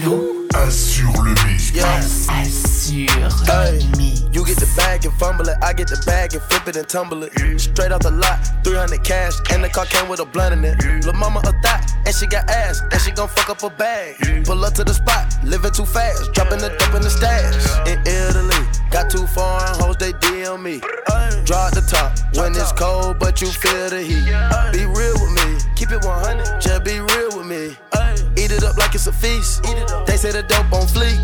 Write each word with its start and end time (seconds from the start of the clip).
Flo 0.00 0.46
assure 0.54 1.12
le 1.22 1.34
mix. 1.46 1.70
Yeah. 1.72 1.98
Assure 1.98 3.08
Hey, 3.46 3.78
le 3.78 3.96
mix. 3.96 4.20
you 4.32 4.44
get 4.44 4.56
the 4.58 4.68
bag 4.76 5.04
and 5.04 5.14
fumble 5.14 5.48
it. 5.48 5.56
I 5.62 5.72
get 5.72 5.88
the 5.88 6.02
bag 6.06 6.34
and 6.34 6.42
flip 6.42 6.68
it 6.68 6.76
and 6.76 6.88
tumble 6.88 7.22
it. 7.22 7.32
Straight 7.60 7.92
off 7.92 8.00
the 8.00 8.10
lot, 8.10 8.38
300 8.64 9.02
cash, 9.04 9.34
and 9.50 9.64
the 9.64 9.68
car 9.68 9.86
came 9.86 10.08
with 10.08 10.20
a 10.20 10.26
blunt 10.26 10.52
in 10.54 10.64
it. 10.64 10.76
Lil' 11.04 11.14
mama 11.14 11.40
a 11.40 11.52
thot, 11.62 11.80
and 12.04 12.14
she 12.14 12.26
got 12.26 12.48
ass, 12.50 12.80
and 12.92 13.00
she 13.00 13.10
gon' 13.10 13.28
fuck 13.28 13.48
up 13.50 13.62
a 13.62 13.70
bag. 13.70 14.16
Pull 14.44 14.64
up 14.64 14.74
to 14.74 14.84
the 14.84 14.94
spot, 14.94 15.24
living 15.44 15.72
too 15.72 15.86
fast, 15.86 16.32
dropping 16.32 16.58
the 16.58 16.68
dope 16.78 16.94
in 16.94 17.02
the 17.02 17.10
stash. 17.10 17.54
In 17.88 17.98
Italy, 18.06 18.62
got 18.90 19.10
too 19.10 19.26
foreign 19.28 19.74
hoes, 19.80 19.96
they 19.96 20.12
DM 20.12 20.62
me. 20.62 20.80
Drop 21.44 21.72
the 21.72 21.80
top 21.88 22.12
when 22.36 22.52
it's 22.52 22.72
cold, 22.72 23.18
but 23.18 23.40
you 23.40 23.48
feel 23.48 23.88
the 23.90 24.02
heat. 24.02 24.26
Be 24.72 24.84
real 24.84 25.14
with 25.20 25.32
me, 25.40 25.58
keep 25.76 25.90
it 25.90 26.04
100, 26.04 26.60
just 26.60 26.84
be 26.84 27.00
real 27.00 27.36
with 27.36 27.46
me. 27.46 27.76
Eat 28.46 28.52
it 28.52 28.62
up 28.62 28.76
like 28.76 28.94
it's 28.94 29.08
a 29.08 29.12
feast. 29.12 29.66
Eat 29.66 29.74
it 29.74 29.90
up. 29.90 30.06
They 30.06 30.16
say 30.16 30.30
the 30.30 30.44
dope 30.46 30.70
on 30.70 30.86
fleek. 30.86 31.18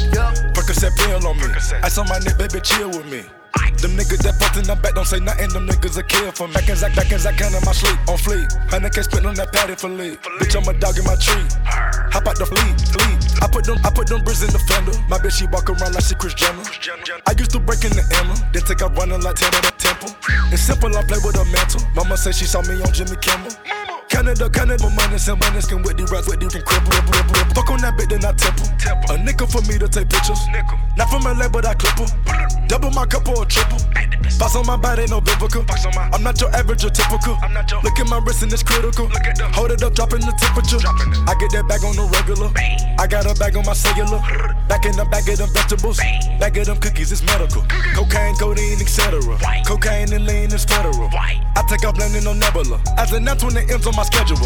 Percocet 0.59 0.91
pill 0.99 1.23
on 1.23 1.39
me. 1.39 1.47
Ice 1.55 1.97
on 1.97 2.09
my 2.09 2.19
neck, 2.19 2.37
baby, 2.37 2.59
chill 2.59 2.91
with 2.91 3.07
me. 3.07 3.23
Them 3.79 3.95
niggas 3.95 4.27
that 4.27 4.35
fucked 4.43 4.59
in 4.59 4.67
the 4.67 4.75
back 4.75 4.99
don't 4.99 5.07
say 5.07 5.21
nothing, 5.23 5.55
them 5.55 5.71
niggas 5.71 5.95
a 5.97 6.03
kill 6.03 6.33
for 6.33 6.49
me. 6.49 6.55
Back 6.55 6.69
as 6.69 6.83
I, 6.83 6.91
back 6.99 7.13
as 7.13 7.25
I 7.25 7.31
can 7.31 7.55
in 7.55 7.63
my 7.63 7.71
sleep, 7.71 7.95
on 8.11 8.19
fleek. 8.19 8.51
Honey 8.67 8.91
can't 8.91 9.07
spit 9.07 9.23
on 9.25 9.39
that 9.39 9.53
patty 9.55 9.79
for 9.79 9.87
lead. 9.89 10.19
Bitch, 10.43 10.59
I'm 10.59 10.67
a 10.67 10.75
dog 10.75 10.99
in 10.99 11.07
my 11.07 11.15
tree. 11.15 11.47
Hop 12.11 12.27
out 12.27 12.35
the 12.43 12.47
fleet, 12.47 12.75
fleet. 12.91 13.19
I 13.39 13.47
put 13.47 13.71
them, 13.71 13.79
I 13.87 13.95
put 13.95 14.11
them 14.11 14.27
bricks 14.27 14.43
in 14.43 14.51
the 14.51 14.59
fender. 14.59 14.91
My 15.07 15.23
bitch, 15.23 15.39
she 15.39 15.47
walk 15.47 15.71
around 15.71 15.95
like 15.95 16.03
she 16.03 16.19
Chris 16.19 16.35
Jenner. 16.35 16.67
I 17.23 17.39
used 17.39 17.55
to 17.55 17.63
break 17.63 17.87
in 17.87 17.95
the 17.95 18.03
Emma, 18.19 18.35
then 18.51 18.67
take 18.67 18.83
out 18.83 18.99
running 18.99 19.23
like 19.23 19.39
Temple. 19.39 19.63
Temple. 19.79 20.11
It's 20.51 20.67
simple, 20.67 20.91
I 20.91 21.07
play 21.07 21.23
with 21.23 21.39
a 21.39 21.47
mantle. 21.55 21.87
Mama 21.95 22.19
say 22.19 22.35
she 22.35 22.51
saw 22.51 22.67
me 22.67 22.83
on 22.83 22.91
Jimmy 22.91 23.15
Kimmel. 23.23 23.55
Canada, 24.13 24.51
Canada, 24.51 24.91
money, 24.95 25.17
some 25.17 25.39
money, 25.39 25.61
skin 25.63 25.83
with 25.83 25.97
the 25.97 26.05
rats, 26.13 26.29
with 26.29 26.39
the 26.39 26.47
can 26.47 26.61
cripple, 26.61 26.93
cripple, 26.93 27.13
cripple, 27.17 27.33
cripple. 27.33 27.55
Fuck 27.57 27.71
on 27.73 27.81
that 27.81 27.97
bitch, 27.97 28.11
then 28.13 28.25
I 28.25 28.33
temple. 28.37 28.69
A 29.09 29.17
nickel 29.17 29.47
for 29.49 29.63
me 29.65 29.79
to 29.81 29.89
take 29.89 30.11
pictures. 30.13 30.39
Nickel. 30.53 30.77
Not 31.01 31.09
from 31.09 31.25
LA, 31.25 31.49
but 31.49 31.65
I 31.65 31.73
clip 31.73 31.97
'em. 31.97 32.69
Double 32.69 32.91
my 32.93 33.07
cup 33.07 33.27
or 33.29 33.47
triple. 33.47 33.81
Box 34.39 34.55
on 34.57 34.67
my 34.67 34.77
body, 34.77 35.07
no 35.09 35.21
biblical. 35.21 35.65
I'm 36.13 36.23
not 36.23 36.41
your 36.41 36.55
average 36.55 36.85
or 36.85 36.91
typical. 36.91 37.39
I'm 37.43 37.53
not 37.55 37.71
your- 37.71 37.81
Look 37.83 37.99
at 37.99 38.07
my 38.09 38.19
wrist 38.19 38.43
and 38.43 38.53
it's 38.53 38.63
critical. 38.63 39.09
Look 39.09 39.27
at 39.27 39.37
the- 39.37 39.49
Hold 39.57 39.73
it 39.73 39.83
up, 39.83 39.95
dropping 39.95 40.21
the 40.21 40.33
temperature. 40.37 40.81
I 41.29 41.35
get 41.41 41.51
that 41.57 41.67
bag 41.69 41.83
on 41.85 41.97
the 41.97 42.05
regular. 42.05 42.51
I 42.99 43.07
got 43.07 43.25
a 43.27 43.35
bag 43.35 43.57
on 43.57 43.65
my 43.65 43.73
cellular. 43.73 44.21
Back 44.69 44.85
in 44.85 44.93
the 44.97 45.05
bag 45.07 45.29
of 45.29 45.39
them 45.39 45.51
vegetables. 45.53 45.99
Bag 46.39 46.57
of 46.59 46.67
them 46.67 46.77
cookies, 46.79 47.13
it's 47.13 47.23
medical. 47.23 47.65
Cocaine, 47.95 48.37
codeine, 48.37 48.81
etc. 48.81 49.21
Cocaine 49.67 50.13
and 50.13 50.27
lean 50.27 50.53
is 50.53 50.65
federal. 50.65 51.09
I 51.13 51.63
take 51.69 51.85
off 51.85 51.97
landing 51.99 52.27
on 52.27 52.39
Nebula. 52.39 52.81
As 52.97 53.13
an 53.13 53.29
F 53.29 53.43
when 53.43 53.57
it 53.57 53.71
ends 53.71 53.87
on 53.87 53.95
my 53.97 54.02
schedule. 54.05 54.37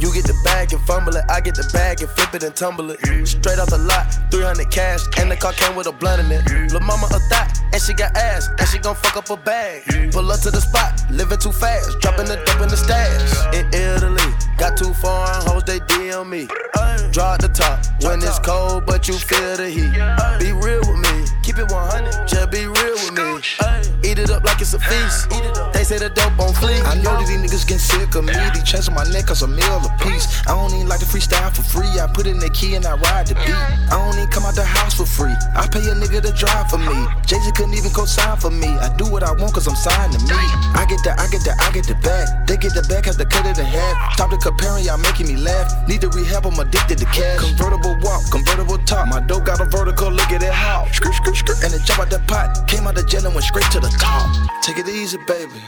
You 0.00 0.12
get 0.12 0.24
the 0.24 0.36
bag 0.44 0.72
and 0.72 0.82
fumble 0.82 1.16
it. 1.16 1.24
I 1.30 1.40
get 1.40 1.54
the 1.54 1.68
bag 1.72 2.02
and 2.02 2.10
flip 2.10 2.34
it 2.34 2.42
and 2.42 2.54
tumble 2.54 2.90
it. 2.90 3.00
Straight 3.26 3.58
off 3.58 3.70
the 3.70 3.78
lot, 3.78 4.04
300 4.30 4.70
cash, 4.70 5.00
and 5.18 5.30
the 5.30 5.36
car 5.36 5.52
came 5.52 5.76
with 5.76 5.86
a 5.86 5.92
blunt 5.92 6.20
in 6.20 6.30
it. 6.30 6.72
Lil' 6.72 6.80
mama 6.80 7.06
a 7.06 7.18
thot, 7.30 7.48
and 7.72 7.80
she 7.80 7.94
got 7.94 8.14
ass, 8.16 8.48
and 8.58 8.68
she 8.68 8.78
gon' 8.78 8.96
fuck 8.96 9.16
up 9.16 9.30
a 9.30 9.36
bag. 9.36 10.12
Pull 10.12 10.30
up 10.30 10.40
to 10.40 10.50
the 10.50 10.60
spot, 10.60 10.92
living 11.10 11.38
too 11.38 11.52
fast, 11.52 11.98
dropping 12.00 12.26
the 12.26 12.36
dope 12.44 12.60
in 12.60 12.68
the 12.68 12.76
stash. 12.76 13.32
In 13.54 13.66
Italy, 13.72 14.28
got 14.58 14.76
two 14.76 14.92
foreign 14.94 15.40
hoes, 15.46 15.64
they 15.64 15.78
DM 15.80 16.28
me. 16.28 16.48
Drop 17.14 17.40
the 17.40 17.46
top 17.48 17.78
when 18.02 18.18
it's 18.18 18.40
cold, 18.40 18.86
but 18.86 19.06
you 19.06 19.14
feel 19.14 19.56
the 19.56 19.70
heat. 19.70 19.94
Be 20.42 20.50
real 20.50 20.80
with 20.80 20.98
me, 20.98 21.24
keep 21.44 21.58
it 21.58 21.70
100, 21.70 22.26
just 22.26 22.50
be 22.50 22.66
real 22.66 22.98
with 23.06 23.14
me. 23.14 23.38
Eat 24.02 24.18
it 24.18 24.30
up 24.30 24.42
like 24.42 24.60
it's 24.60 24.74
a 24.74 24.80
feast. 24.80 25.30
They 25.72 25.82
say 25.82 25.98
the 25.98 26.10
dope 26.10 26.36
on 26.38 26.52
fleek. 26.52 26.82
I 26.84 26.94
know 27.00 27.16
that 27.16 27.26
these 27.26 27.38
niggas 27.38 27.66
get 27.66 27.80
sick 27.80 28.14
of 28.14 28.24
me. 28.24 28.34
These 28.52 28.64
chains 28.64 28.88
on 28.88 28.94
my 28.94 29.04
neck 29.14 29.26
cause 29.26 29.42
a 29.42 29.48
meal 29.48 29.80
a 29.80 29.90
piece. 30.02 30.26
I 30.44 30.52
don't 30.52 30.74
even 30.74 30.88
like 30.88 31.00
to 31.00 31.06
freestyle 31.06 31.54
for 31.54 31.62
free. 31.62 31.88
I 31.96 32.06
put 32.12 32.26
in 32.26 32.38
the 32.38 32.50
key 32.50 32.74
and 32.74 32.84
I 32.84 32.98
ride 33.00 33.28
the 33.28 33.34
beat. 33.34 33.54
I 33.54 33.96
don't 33.96 34.18
even 34.18 34.28
come 34.28 34.44
out 34.44 34.54
the 34.54 34.64
house 34.64 34.94
for 34.94 35.06
free. 35.06 35.32
I 35.56 35.66
pay 35.70 35.80
a 35.88 35.94
nigga 35.96 36.20
to 36.20 36.32
drive 36.36 36.68
for 36.68 36.78
me. 36.78 36.94
Jay 37.24 37.38
Z 37.40 37.50
couldn't 37.56 37.74
even 37.74 37.90
co-sign 37.90 38.36
for 38.36 38.50
me. 38.50 38.68
I 38.82 38.92
do 38.96 39.08
what 39.08 39.22
I 39.22 39.32
want 39.32 39.54
cause 39.54 39.66
I'm 39.66 39.76
signed 39.76 40.12
to 40.12 40.20
me. 40.20 40.36
I 40.76 40.84
get 40.84 41.00
the, 41.00 41.16
I 41.16 41.26
get 41.32 41.42
the, 41.46 41.56
I 41.56 41.72
get 41.72 41.86
the 41.86 41.96
bag. 42.04 42.28
They 42.46 42.56
get 42.58 42.74
the 42.74 42.84
bag, 42.84 43.06
have 43.06 43.16
to 43.16 43.24
cut 43.24 43.46
it 43.46 43.56
in 43.56 43.64
half. 43.64 44.14
Stop 44.14 44.30
the 44.30 44.36
comparing, 44.36 44.84
y'all 44.84 44.98
making 44.98 45.28
me 45.28 45.36
laugh. 45.36 45.72
Need 45.88 46.02
to 46.02 46.10
rehab, 46.10 46.44
I'm 46.44 46.58
addicted 46.60 46.98
to 46.98 47.03
cash. 47.06 47.40
Convertible 47.40 47.96
walk, 48.02 48.22
convertible 48.30 48.78
top. 48.84 49.08
My 49.08 49.20
dope 49.20 49.44
got 49.44 49.60
a 49.60 49.64
vertical, 49.64 50.10
look 50.10 50.30
at 50.30 50.42
it 50.42 50.52
how. 50.52 50.86
Skirt, 50.92 51.14
skirt, 51.14 51.36
skirt. 51.36 51.64
And 51.64 51.74
it 51.74 51.82
jump 51.84 52.00
out 52.00 52.10
the 52.10 52.20
pot. 52.26 52.68
Came 52.68 52.86
out 52.86 52.94
the 52.94 53.04
jail 53.04 53.24
and 53.26 53.34
went 53.34 53.44
straight 53.44 53.70
to 53.72 53.80
the 53.80 53.92
top. 54.00 54.28
Take 54.62 54.78
it 54.78 54.88
easy, 54.88 55.18
baby. 55.26 55.62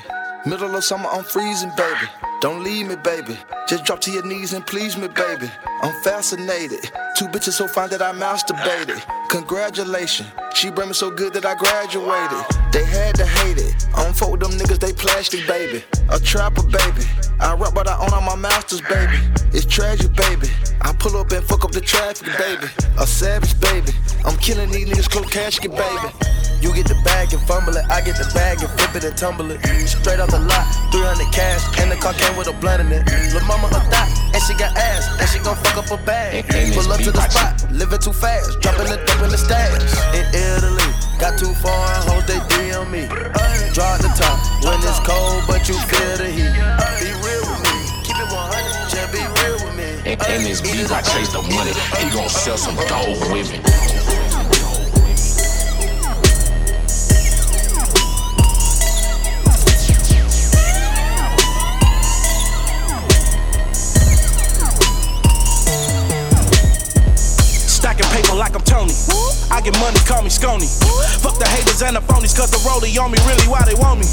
Middle 0.46 0.76
of 0.76 0.84
summer, 0.84 1.08
I'm 1.10 1.24
freezing, 1.24 1.72
baby. 1.76 2.06
Don't 2.40 2.62
leave 2.62 2.86
me, 2.86 2.94
baby. 2.94 3.36
Just 3.66 3.84
drop 3.84 4.00
to 4.02 4.12
your 4.12 4.24
knees 4.24 4.52
and 4.52 4.64
please 4.64 4.96
me, 4.96 5.08
baby. 5.08 5.50
I'm 5.82 5.92
fascinated. 6.04 6.84
Two 7.16 7.26
bitches 7.26 7.54
so 7.54 7.66
fine 7.66 7.90
that 7.90 8.00
I 8.00 8.12
masturbated. 8.12 9.02
Congratulations. 9.28 10.28
She 10.54 10.70
bring 10.70 10.86
me 10.86 10.94
so 10.94 11.10
good 11.10 11.32
that 11.32 11.44
I 11.44 11.56
graduated. 11.56 12.46
They 12.70 12.84
had 12.84 13.16
to 13.16 13.26
hate 13.26 13.58
it. 13.58 13.88
I 13.92 14.04
don't 14.04 14.16
fuck 14.16 14.30
with 14.30 14.40
them 14.40 14.52
niggas, 14.52 14.78
they 14.78 14.92
plastic, 14.92 15.48
baby. 15.48 15.82
A 16.10 16.20
trapper, 16.20 16.62
baby. 16.62 17.02
I 17.40 17.56
rap, 17.56 17.74
but 17.74 17.88
I 17.88 17.98
own 17.98 18.12
all 18.12 18.22
my 18.22 18.36
masters, 18.36 18.82
baby. 18.82 19.18
It's 19.52 19.66
tragic, 19.66 20.14
baby. 20.14 20.46
I 20.80 20.92
pull 20.92 21.16
up 21.16 21.32
and 21.32 21.44
fuck 21.44 21.64
up 21.64 21.72
the 21.72 21.80
traffic, 21.80 22.28
baby. 22.38 22.68
A 23.00 23.06
savage, 23.06 23.58
baby. 23.60 23.90
I'm 24.24 24.36
killing 24.36 24.70
these 24.70 24.88
niggas, 24.88 25.10
close 25.10 25.28
casket, 25.32 25.72
baby. 25.72 26.45
You 26.60 26.72
get 26.74 26.88
the 26.88 26.96
bag 27.04 27.32
and 27.32 27.42
fumble 27.46 27.76
it. 27.76 27.84
I 27.90 28.00
get 28.00 28.16
the 28.16 28.24
bag 28.32 28.60
and 28.60 28.70
flip 28.78 28.96
it 28.96 29.04
and 29.04 29.16
tumble 29.16 29.50
it. 29.50 29.60
Straight 29.86 30.20
off 30.20 30.30
the 30.30 30.40
lot, 30.40 30.64
300 30.90 31.28
cash, 31.32 31.62
and 31.78 31.92
the 31.92 31.96
car 31.96 32.14
came 32.14 32.36
with 32.36 32.48
a 32.48 32.56
blunt 32.56 32.80
in 32.80 32.90
it. 32.92 33.04
Lil' 33.32 33.44
mama 33.44 33.68
a 33.68 33.80
thot, 33.92 34.08
and 34.32 34.42
she 34.42 34.54
got 34.56 34.72
ass, 34.76 35.04
and 35.20 35.28
she 35.28 35.38
gon' 35.38 35.56
fuck 35.60 35.76
up 35.76 35.90
a 35.92 35.98
bag. 36.04 36.48
Pull 36.74 36.90
up 36.92 37.00
to 37.00 37.12
the 37.12 37.22
spot, 37.28 37.54
living 37.70 38.00
too 38.00 38.12
fast, 38.12 38.60
dropping 38.60 38.88
the 38.88 38.96
dope 39.04 39.22
in 39.22 39.30
the 39.30 39.38
stash. 39.38 39.76
In 40.16 40.24
Italy, 40.32 40.88
got 41.20 41.38
too 41.38 41.52
foreign 41.60 42.02
hoes, 42.08 42.24
they 42.24 42.40
DM 42.50 42.88
me. 42.90 43.04
Drop 43.76 44.00
the 44.00 44.08
top 44.16 44.40
when 44.64 44.80
it's 44.80 45.00
cold, 45.04 45.44
but 45.46 45.68
you 45.68 45.76
feel 45.86 46.16
the 46.16 46.26
heat. 46.26 46.56
Be 46.98 47.12
real 47.20 47.44
with 47.46 47.60
me, 47.68 47.76
keep 48.00 48.16
it 48.16 48.28
100, 48.32 48.90
just 48.90 49.12
be 49.12 49.20
real 49.20 49.60
with 49.60 49.76
me. 49.76 49.90
And, 50.08 50.16
and 50.24 50.40
this 50.42 50.64
beat, 50.64 50.88
I 50.88 51.04
chase 51.04 51.30
the 51.30 51.42
money. 51.42 51.76
He 52.00 52.08
gon' 52.16 52.28
sell 52.32 52.56
some 52.56 52.76
dope 52.88 53.20
with 53.30 53.52
call 70.06 70.22
me 70.22 70.30
Scony. 70.30 70.70
Fuck 71.18 71.36
the 71.42 71.48
haters 71.50 71.82
and 71.82 71.98
the 71.98 72.02
phonies, 72.06 72.30
cause 72.30 72.48
the 72.54 72.62
rollie 72.62 72.94
on 72.94 73.10
me 73.10 73.18
really 73.26 73.44
why 73.50 73.66
they 73.66 73.74
want 73.74 73.98
me. 73.98 74.06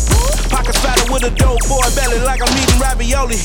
Pockets 0.49 0.81
fatter 0.81 1.05
with 1.13 1.21
a 1.21 1.29
dope 1.37 1.61
boy 1.69 1.85
belly 1.93 2.17
like 2.25 2.41
I'm 2.41 2.49
eating 2.57 2.81
ravioli. 2.81 3.37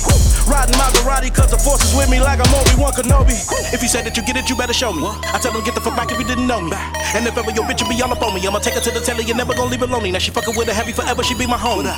Riding 0.48 0.74
Maserati 0.80 1.28
cause 1.28 1.52
the 1.52 1.60
force 1.60 1.84
is 1.84 1.92
with 1.92 2.08
me 2.08 2.18
like 2.24 2.40
I'm 2.40 2.48
Obi-Wan 2.48 2.96
Kenobi. 2.96 3.36
If 3.76 3.84
you 3.84 3.88
said 3.88 4.08
that 4.08 4.16
you 4.16 4.24
get 4.24 4.40
it, 4.40 4.48
you 4.48 4.56
better 4.56 4.72
show 4.72 4.96
me. 4.96 5.04
I 5.04 5.36
tell 5.38 5.52
them 5.52 5.62
get 5.62 5.76
the 5.76 5.84
fuck 5.84 5.94
back 5.94 6.10
if 6.10 6.18
you 6.18 6.24
didn't 6.24 6.48
know 6.48 6.64
me. 6.64 6.72
And 7.12 7.28
if 7.28 7.36
ever 7.36 7.52
your 7.52 7.68
bitch 7.68 7.84
will 7.84 7.92
be 7.92 8.00
all 8.00 8.10
up 8.10 8.24
on 8.24 8.32
me, 8.32 8.40
I'ma 8.40 8.64
take 8.64 8.74
her 8.74 8.80
to 8.80 8.90
the 8.90 9.04
telly, 9.04 9.28
you're 9.28 9.36
never 9.36 9.52
gonna 9.52 9.70
leave 9.70 9.84
her 9.84 9.86
lonely. 9.86 10.10
Now 10.10 10.18
she 10.18 10.32
fucking 10.32 10.56
with 10.56 10.72
a 10.72 10.74
heavy 10.74 10.92
forever, 10.92 11.22
she 11.22 11.36
be 11.36 11.46
my 11.46 11.60
homie. 11.60 11.92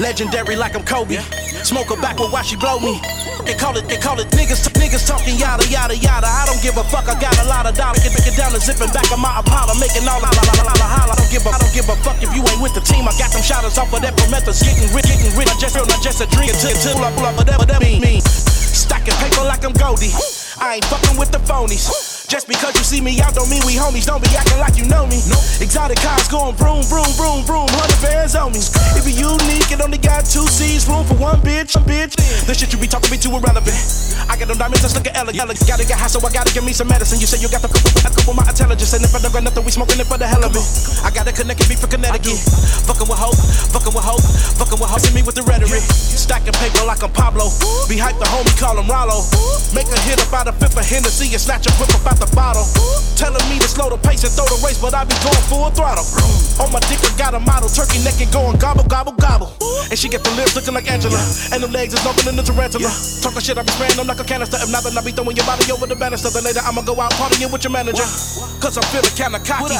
Legendary 0.00 0.56
like 0.56 0.74
I'm 0.74 0.84
Kobe. 0.84 1.20
Smoke 1.60 1.92
her 1.92 2.00
back 2.00 2.18
with 2.18 2.32
why 2.32 2.40
she 2.40 2.56
blow 2.56 2.80
me. 2.80 2.96
They 3.44 3.52
call 3.54 3.76
it, 3.76 3.84
they 3.88 3.96
call 3.96 4.18
it 4.20 4.28
niggas, 4.32 4.64
niggas 4.80 5.04
talking 5.04 5.36
yada 5.36 5.62
yada 5.68 5.94
yada. 5.94 6.26
I 6.26 6.48
don't 6.48 6.58
give 6.64 6.80
a 6.80 6.84
fuck, 6.88 7.04
I 7.06 7.14
got 7.20 7.36
a 7.44 7.46
lot 7.46 7.68
of 7.68 7.76
dollars. 7.76 8.00
Get, 8.00 8.16
get 8.24 8.34
down 8.40 8.56
the 8.56 8.60
and 8.64 8.92
back 8.96 9.06
of 9.12 9.20
my 9.20 9.36
Apollo, 9.36 9.76
making 9.76 10.08
all 10.08 10.18
la 10.24 10.32
la 10.32 10.42
la 10.48 10.54
la 10.64 10.74
la 10.80 10.88
holla. 10.88 11.12
I 11.12 11.16
don't 11.20 11.30
give 11.30 11.44
a, 11.44 11.50
I 11.52 11.58
don't 11.60 11.74
give 11.76 11.88
a 11.92 11.96
fuck 12.00 12.16
if 12.24 12.32
you 12.32 12.40
ain't 12.40 12.60
with 12.64 12.72
the 12.72 12.80
team. 12.80 13.04
I 13.04 13.12
got 13.20 13.28
them 13.30 13.44
shotters 13.44 13.76
off 13.76 13.92
of 13.92 14.00
that 14.00 14.16
Prometheus, 14.16 14.64
getting 14.64 14.88
rich, 14.96 15.06
getting 15.06 15.36
rich. 15.36 15.52
I 15.52 15.56
just 15.60 15.76
feel 15.76 15.84
not 15.84 16.00
just 16.00 16.24
a 16.24 16.26
dream 16.32 16.48
until 16.48 16.72
until 16.72 17.04
I 17.04 17.12
pull 17.12 17.28
up 17.28 17.36
whatever 17.36 17.68
that 17.68 17.80
mean. 17.84 18.00
Stacking 18.24 19.14
paper 19.20 19.44
like 19.44 19.62
I'm 19.62 19.76
Goldie. 19.76 20.16
I 20.56 20.80
ain't 20.80 20.86
fucking 20.88 21.20
with 21.20 21.30
the 21.30 21.38
phonies. 21.44 22.09
Just 22.30 22.46
because 22.46 22.78
you 22.78 22.86
see 22.86 23.02
me 23.02 23.18
out 23.18 23.34
don't 23.34 23.50
mean 23.50 23.58
we 23.66 23.74
homies. 23.74 24.06
Don't 24.06 24.22
be 24.22 24.30
acting 24.38 24.62
like 24.62 24.78
you 24.78 24.86
know 24.86 25.02
me. 25.02 25.18
Exotic 25.58 25.98
cars 25.98 26.30
going 26.30 26.54
vroom, 26.54 26.86
vroom, 26.86 27.10
vroom, 27.18 27.42
vroom. 27.42 27.66
Hundred 27.74 27.98
bands 27.98 28.38
on 28.38 28.54
me. 28.54 28.62
If 28.94 29.02
you 29.02 29.34
unique, 29.34 29.66
it 29.66 29.82
only 29.82 29.98
got 29.98 30.30
two 30.30 30.46
C's. 30.46 30.86
Room 30.86 31.02
for 31.10 31.18
one 31.18 31.42
bitch, 31.42 31.74
one 31.74 31.90
bitch. 31.90 32.14
The 32.46 32.54
shit 32.54 32.70
you 32.70 32.78
be 32.78 32.86
talking 32.86 33.10
be 33.10 33.18
too 33.18 33.34
irrelevant. 33.34 33.74
I 34.30 34.38
got 34.38 34.46
them 34.46 34.62
diamonds 34.62 34.86
that's 34.86 34.94
looking 34.94 35.10
elegant. 35.18 35.42
Gotta 35.66 35.82
get 35.82 35.98
high, 35.98 36.06
so 36.06 36.22
I 36.22 36.30
gotta 36.30 36.54
give 36.54 36.62
me 36.62 36.70
some 36.70 36.86
medicine. 36.86 37.18
You 37.18 37.26
say 37.26 37.42
you 37.42 37.50
got 37.50 37.66
the 37.66 37.70
a 38.06 38.10
couple 38.14 38.38
my 38.38 38.46
intelligence. 38.46 38.94
And 38.94 39.02
if 39.02 39.10
I 39.10 39.18
don't 39.18 39.34
got 39.34 39.42
nothing, 39.42 39.66
we 39.66 39.74
smoking 39.74 39.98
it 39.98 40.06
for 40.06 40.14
the 40.14 40.30
hell 40.30 40.46
of 40.46 40.54
it. 40.54 40.62
I 41.02 41.10
gotta 41.10 41.34
connect 41.34 41.66
me 41.66 41.74
for 41.74 41.90
Connecticut. 41.90 42.38
Fucking 42.86 43.10
with 43.10 43.18
hope, 43.18 43.42
fucking 43.74 43.90
with 43.90 44.06
hope, 44.06 44.22
fucking 44.54 44.78
with 44.78 44.86
hope. 44.86 45.02
Me 45.18 45.26
with 45.26 45.34
the 45.34 45.42
rhetoric. 45.50 45.82
Stacking 45.82 46.54
paper 46.62 46.86
like 46.86 47.02
I'm 47.02 47.10
Pablo. 47.10 47.50
Be 47.90 47.98
hype 47.98 48.22
the 48.22 48.28
homie, 48.30 48.54
call 48.54 48.78
him 48.78 48.86
Rollo. 48.86 49.26
Make 49.74 49.90
a 49.90 49.98
hit 50.06 50.22
up 50.22 50.30
out 50.30 50.46
of 50.46 50.54
fifth 50.62 50.78
of 50.78 50.86
Hennessy 50.86 51.26
and 51.34 51.42
snatch 51.42 51.66
a 51.66 51.74
whip 51.74 51.90
the 52.20 52.28
bottle. 52.36 52.62
Telling 53.16 53.42
me 53.48 53.56
to 53.60 53.68
slow 53.68 53.88
the 53.88 54.00
pace 54.00 54.24
and 54.24 54.32
throw 54.32 54.48
the 54.48 54.60
race, 54.64 54.80
but 54.80 54.92
I 54.92 55.04
be 55.04 55.16
going 55.24 55.44
full 55.48 55.68
throttle. 55.72 56.04
On 56.60 56.68
my 56.72 56.80
dick, 56.88 57.00
I 57.00 57.10
got 57.16 57.32
a 57.32 57.40
model, 57.40 57.68
turkey 57.68 58.00
neck 58.04 58.20
and 58.20 58.28
going 58.32 58.56
gobble, 58.60 58.84
gobble, 58.84 59.12
gobble. 59.16 59.52
And 59.88 59.96
she 59.98 60.08
get 60.08 60.22
the 60.24 60.32
lips 60.36 60.54
looking 60.56 60.72
like 60.72 60.88
Angela. 60.88 61.18
And 61.52 61.64
the 61.64 61.68
legs 61.68 61.92
is 61.96 62.04
longer 62.04 62.22
than 62.22 62.36
the 62.36 62.44
tarantula. 62.44 62.92
Talking 63.24 63.40
shit, 63.40 63.56
I 63.56 63.64
be 63.64 63.72
spraying 63.72 63.96
them 63.96 64.06
like 64.06 64.20
a 64.20 64.28
canister. 64.28 64.60
If 64.60 64.70
not, 64.70 64.84
then 64.84 64.96
I 64.96 65.02
be 65.04 65.12
throwing 65.12 65.36
your 65.36 65.48
body 65.48 65.64
over 65.72 65.88
the 65.88 65.96
banister. 65.96 66.28
Then 66.30 66.44
later 66.44 66.60
I'ma 66.64 66.84
go 66.84 66.96
out 67.00 67.12
partying 67.16 67.52
with 67.52 67.64
your 67.64 67.72
manager. 67.72 68.04
Cause 68.60 68.76
I'm 68.76 68.84
feeling 68.92 69.12
kinda 69.16 69.40
cocky. 69.40 69.76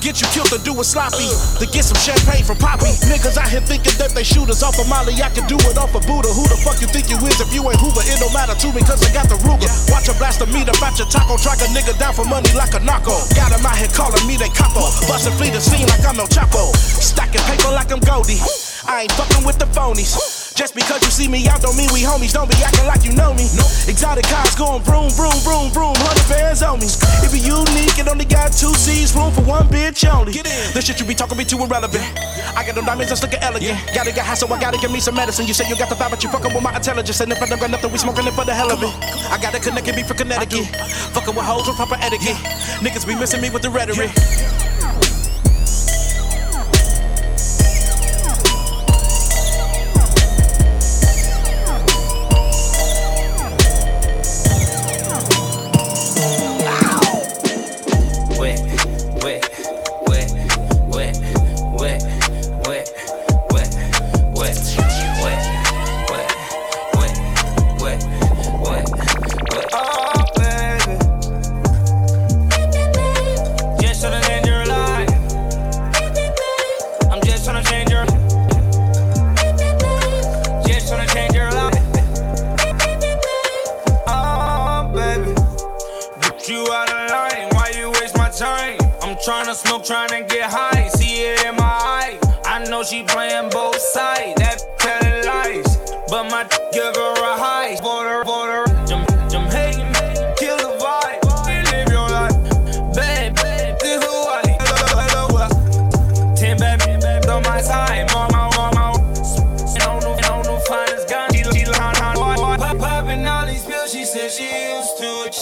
Get 0.00 0.16
you 0.22 0.28
killed 0.32 0.48
or 0.48 0.60
do 0.64 0.72
it 0.80 0.88
sloppy. 0.88 1.28
To 1.60 1.64
get 1.68 1.84
some 1.84 2.00
champagne 2.00 2.40
from 2.40 2.56
Poppy. 2.56 2.88
Niggas 3.04 3.36
out 3.36 3.52
here 3.52 3.60
thinking 3.60 3.92
that 4.00 4.16
they 4.16 4.24
shooters 4.24 4.64
off 4.64 4.80
of 4.80 4.88
Molly. 4.88 5.12
I 5.20 5.28
can 5.28 5.44
do 5.44 5.60
it 5.68 5.76
off 5.76 5.92
of 5.92 6.06
Buddha. 6.08 6.32
Who 6.32 6.48
the 6.48 6.56
fuck 6.64 6.80
you 6.80 6.88
think 6.88 7.12
you 7.12 7.20
is 7.28 7.36
if 7.36 7.52
you 7.52 7.60
ain't 7.68 7.76
Hoover? 7.76 8.00
It 8.08 8.16
don't 8.16 8.32
matter 8.32 8.56
to 8.56 8.68
me 8.72 8.80
cause 8.80 9.04
I 9.04 9.12
got 9.12 9.28
the 9.28 9.36
Ruger. 9.44 9.68
Watch 9.92 10.08
a 10.08 10.16
blast 10.16 10.40
of 10.40 10.48
meat 10.52 10.72
about 10.72 10.96
your 10.96 11.08
taco. 11.12 11.36
Track 11.36 11.60
a 11.60 11.68
nigga 11.76 11.79
down 11.98 12.14
for 12.14 12.24
money 12.24 12.52
like 12.54 12.74
a 12.74 12.80
narco. 12.80 13.14
Got 13.34 13.52
him 13.52 13.64
out 13.64 13.76
here 13.76 13.88
calling 13.88 14.26
me 14.26 14.36
they 14.36 14.48
capo. 14.48 14.90
Bustin' 15.08 15.32
fleet 15.34 15.52
the 15.52 15.60
scene 15.60 15.86
like 15.86 16.04
I'm 16.04 16.16
no 16.16 16.24
Chapo. 16.24 16.74
Stacking 16.76 17.42
paper 17.42 17.70
like 17.72 17.92
I'm 17.92 18.00
Goldie. 18.00 18.40
I 18.86 19.02
ain't 19.02 19.12
fucking 19.12 19.46
with 19.46 19.58
the 19.58 19.66
phonies. 19.66 20.39
Just 20.60 20.74
because 20.74 21.00
you 21.00 21.08
see 21.08 21.24
me 21.26 21.48
out 21.48 21.64
don't 21.64 21.74
mean 21.74 21.88
we 21.88 22.04
homies. 22.04 22.36
Don't 22.36 22.44
be 22.44 22.54
acting 22.60 22.84
like 22.84 23.00
you 23.00 23.16
know 23.16 23.32
me. 23.32 23.48
Exotic 23.88 24.28
cars 24.28 24.52
going 24.54 24.84
vroom, 24.84 25.08
vroom, 25.16 25.32
vroom, 25.40 25.72
vroom. 25.72 25.96
Hundred 25.96 26.28
bands 26.28 26.60
on 26.60 26.76
me. 26.76 26.84
If 27.24 27.32
you 27.32 27.64
unique, 27.64 27.96
it 27.96 28.04
only 28.04 28.28
got 28.28 28.52
two 28.52 28.76
C's, 28.76 29.16
room 29.16 29.32
for 29.32 29.40
one 29.40 29.64
bitch 29.72 30.04
only. 30.04 30.36
Get 30.36 30.44
in. 30.44 30.76
The 30.76 30.84
shit 30.84 31.00
you 31.00 31.06
be 31.08 31.16
talking 31.16 31.38
be 31.40 31.48
too 31.48 31.56
irrelevant. 31.64 32.04
I 32.52 32.60
got 32.60 32.76
them 32.76 32.84
diamonds 32.84 33.08
just 33.08 33.24
looking 33.24 33.40
elegant. 33.40 33.80
Gotta 33.96 34.12
get 34.12 34.28
high, 34.28 34.36
so 34.36 34.52
I 34.52 34.60
gotta 34.60 34.76
give 34.76 34.92
me 34.92 35.00
some 35.00 35.14
medicine. 35.16 35.46
You 35.48 35.54
say 35.54 35.64
you 35.66 35.80
got 35.80 35.88
the 35.88 35.96
vibe, 35.96 36.10
but 36.10 36.22
you 36.22 36.28
fucking 36.28 36.52
with 36.52 36.62
my 36.62 36.76
intelligence. 36.76 37.20
And 37.24 37.32
if 37.32 37.40
I 37.40 37.46
don't 37.48 37.58
got 37.58 37.70
nothing, 37.70 37.90
we 37.90 37.96
smoking 37.96 38.26
it 38.28 38.36
for 38.36 38.44
the 38.44 38.52
hell 38.52 38.70
of 38.70 38.84
it. 38.84 38.92
I 39.32 39.40
gotta 39.40 39.60
connect 39.64 39.88
and 39.88 39.96
be 39.96 40.02
from 40.02 40.18
Connecticut. 40.18 40.68
Fucking 41.16 41.34
with 41.34 41.46
hoes 41.48 41.68
with 41.68 41.80
proper 41.80 41.96
etiquette. 42.04 42.36
Niggas 42.84 43.08
be 43.08 43.16
missing 43.16 43.40
me 43.40 43.48
with 43.48 43.62
the 43.62 43.70
rhetoric. 43.70 44.12
wet, 44.12 44.79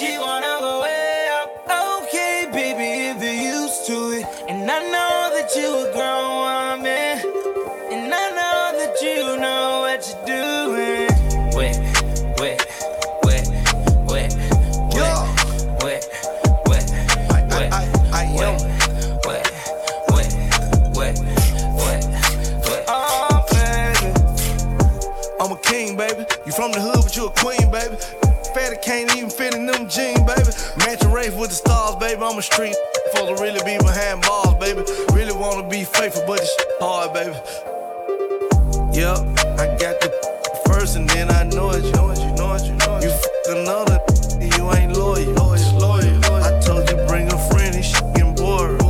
She 0.08 0.19
wanna 0.19 0.56
go 0.60 0.81
way 0.81 1.28
up. 1.38 1.50
Okay, 1.69 2.49
baby, 2.50 2.90
if 3.10 3.22
you're 3.22 3.60
used 3.60 3.84
to 3.88 3.96
it. 4.16 4.25
And 4.49 4.70
I 4.70 4.78
know 4.93 5.31
that 5.34 5.55
you 5.55 5.69
a 5.84 5.93
grown 5.93 6.57
baby. 32.18 32.30
I'm 32.30 32.38
a 32.38 32.42
street. 32.42 32.76
Supposed 33.12 33.36
to 33.36 33.42
really 33.42 33.60
be 33.64 33.78
behind 33.78 34.22
bars, 34.22 34.54
baby. 34.60 34.82
Really 35.12 35.32
wanna 35.32 35.68
be 35.68 35.84
faithful, 35.84 36.24
but 36.26 36.40
it's 36.40 36.54
hard, 36.80 37.12
baby. 37.14 37.34
Yep, 38.92 39.18
I 39.58 39.76
got 39.78 40.00
the 40.00 40.10
first, 40.66 40.96
and 40.96 41.08
then 41.10 41.30
I 41.30 41.44
know 41.44 41.70
it. 41.70 41.84
You 41.84 41.92
know 41.92 42.10
it, 42.10 42.18
you 42.18 42.32
know 42.34 42.54
it, 42.54 42.64
you 42.64 42.74
know 42.74 42.96
it. 42.96 43.04
You 43.04 43.10
fuck 43.10 43.56
another, 43.56 43.98
you 44.40 44.72
ain't 44.74 44.96
loyal. 44.96 45.32
loyal, 45.32 45.78
loyal. 45.78 46.24
I 46.42 46.60
told 46.60 46.88
you 46.90 46.96
bring 47.06 47.32
a 47.32 47.38
friend, 47.50 47.74
and 47.74 47.84
she 47.84 47.94
getting 48.14 48.34
bored. 48.34 48.80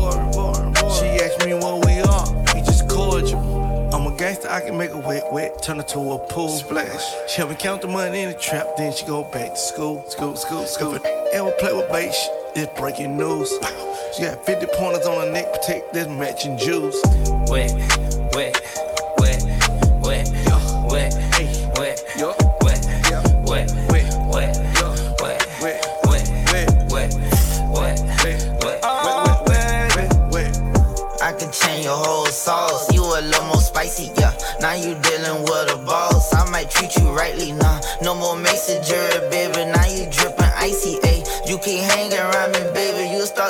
She 0.99 1.07
asked 1.23 1.45
me 1.47 1.55
what 1.55 1.85
we 1.85 2.01
are, 2.01 2.27
we 2.55 2.63
just 2.63 2.89
cordial. 2.89 3.39
I'm 3.95 4.07
a 4.07 4.17
gangster, 4.17 4.49
I 4.49 4.61
can 4.61 4.77
make 4.77 4.91
a 4.91 4.99
wet, 4.99 5.33
wet, 5.33 5.63
turn 5.63 5.81
it 5.81 5.89
to 5.89 5.99
a 5.99 6.19
pool. 6.19 6.49
Splash. 6.49 7.05
She 7.29 7.37
help 7.37 7.51
me 7.51 7.57
count 7.57 7.83
the 7.83 7.89
money 7.89 8.23
in 8.23 8.31
the 8.31 8.39
trap, 8.39 8.67
then 8.77 8.93
she 8.93 9.07
go 9.07 9.23
back 9.25 9.55
to 9.55 9.57
school. 9.57 10.05
School, 10.09 10.37
school, 10.37 10.67
school. 10.67 10.95
If 10.95 11.05
ever 11.33 11.53
play 11.53 11.73
with 11.73 11.91
bait, 11.91 12.15
shit, 12.59 12.69
it's 12.69 12.81
breaking 12.81 13.17
news. 13.17 13.51
She 14.17 14.23
got 14.23 14.45
50 14.45 14.67
pointers 14.75 15.07
on 15.07 15.27
her 15.27 15.33
neck, 15.33 15.53
protect 15.53 15.93
this 15.93 16.09
matching 16.09 16.59
jewels. 16.59 16.97
wet, 17.49 17.73
wet, 18.35 18.61
wet, 19.19 19.43
wet, 20.01 20.29
wet, 20.89 20.89
wet, 20.91 21.15
wet, 21.79 22.05
Yup. 22.17 22.63
wet, 22.63 22.85
Yeah. 23.11 23.23
wet, 23.45 23.71
Wet. 23.91 24.15
wet, 24.29 24.57
Yeah. 24.75 24.93
wet, 25.23 25.47
Wet. 25.63 25.87
wet, 26.03 26.31
Wet. 26.51 26.69
wet, 26.91 27.15
wet, 27.71 28.01
Wet. 28.23 28.65
wet. 28.65 28.81
Oh, 28.83 29.45
baby. 29.47 30.09
Wet. 30.31 30.57
I 31.23 31.33
can 31.33 31.51
change 31.53 31.85
your 31.85 31.97
whole 31.97 32.27
sauce. 32.27 32.93
You 32.93 33.03
a 33.03 33.21
little 33.21 33.45
more 33.45 33.61
spicy, 33.61 34.11
yeah. 34.17 34.33
Now 34.61 34.75
you 34.75 34.95
dealing 35.03 35.43
with 35.43 35.73
a 35.73 35.77
boss. 35.87 36.35
I 36.35 36.49
might 36.51 36.71
treat 36.71 36.95
you 36.97 37.09
rightly, 37.11 37.53
nah. 37.53 37.81
No 38.03 38.15
more 38.15 38.37
messenger, 38.37 39.29
baby. 39.31 39.65
Now 39.65 39.78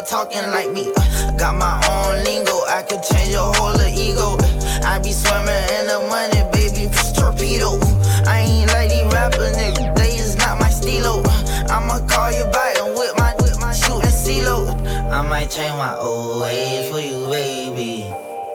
talking 0.09 0.49
like 0.51 0.73
me. 0.73 0.91
Uh, 0.97 1.33
got 1.37 1.55
my 1.57 1.77
own 1.93 2.25
lingo. 2.25 2.65
I 2.67 2.83
could 2.83 3.03
change 3.03 3.31
your 3.31 3.53
whole 3.55 3.77
ego. 3.85 4.41
I 4.81 4.99
be 4.99 5.13
swimming 5.13 5.65
in 5.77 5.85
the 5.87 6.01
money, 6.09 6.41
baby. 6.53 6.89
Torpedo. 7.13 7.77
I 8.25 8.41
ain't 8.41 8.73
like 8.73 8.89
these 8.89 9.05
rappers, 9.13 9.55
nigga. 9.57 9.95
They 9.97 10.17
is 10.17 10.37
not 10.37 10.59
my 10.59 10.71
stilo. 10.71 11.21
Uh, 11.25 11.69
I'ma 11.69 12.01
call 12.09 12.33
you 12.33 12.45
back 12.51 12.79
and 12.79 12.97
whip 12.97 13.13
my, 13.19 13.35
whip 13.41 13.61
my 13.61 13.73
shooting 13.73 14.09
CeeLo. 14.09 14.73
I 15.13 15.21
might 15.29 15.51
change 15.51 15.77
my 15.77 15.95
old 15.97 16.41
ways 16.41 16.91
for 16.91 17.01
you, 17.01 17.29
baby. 17.29 18.11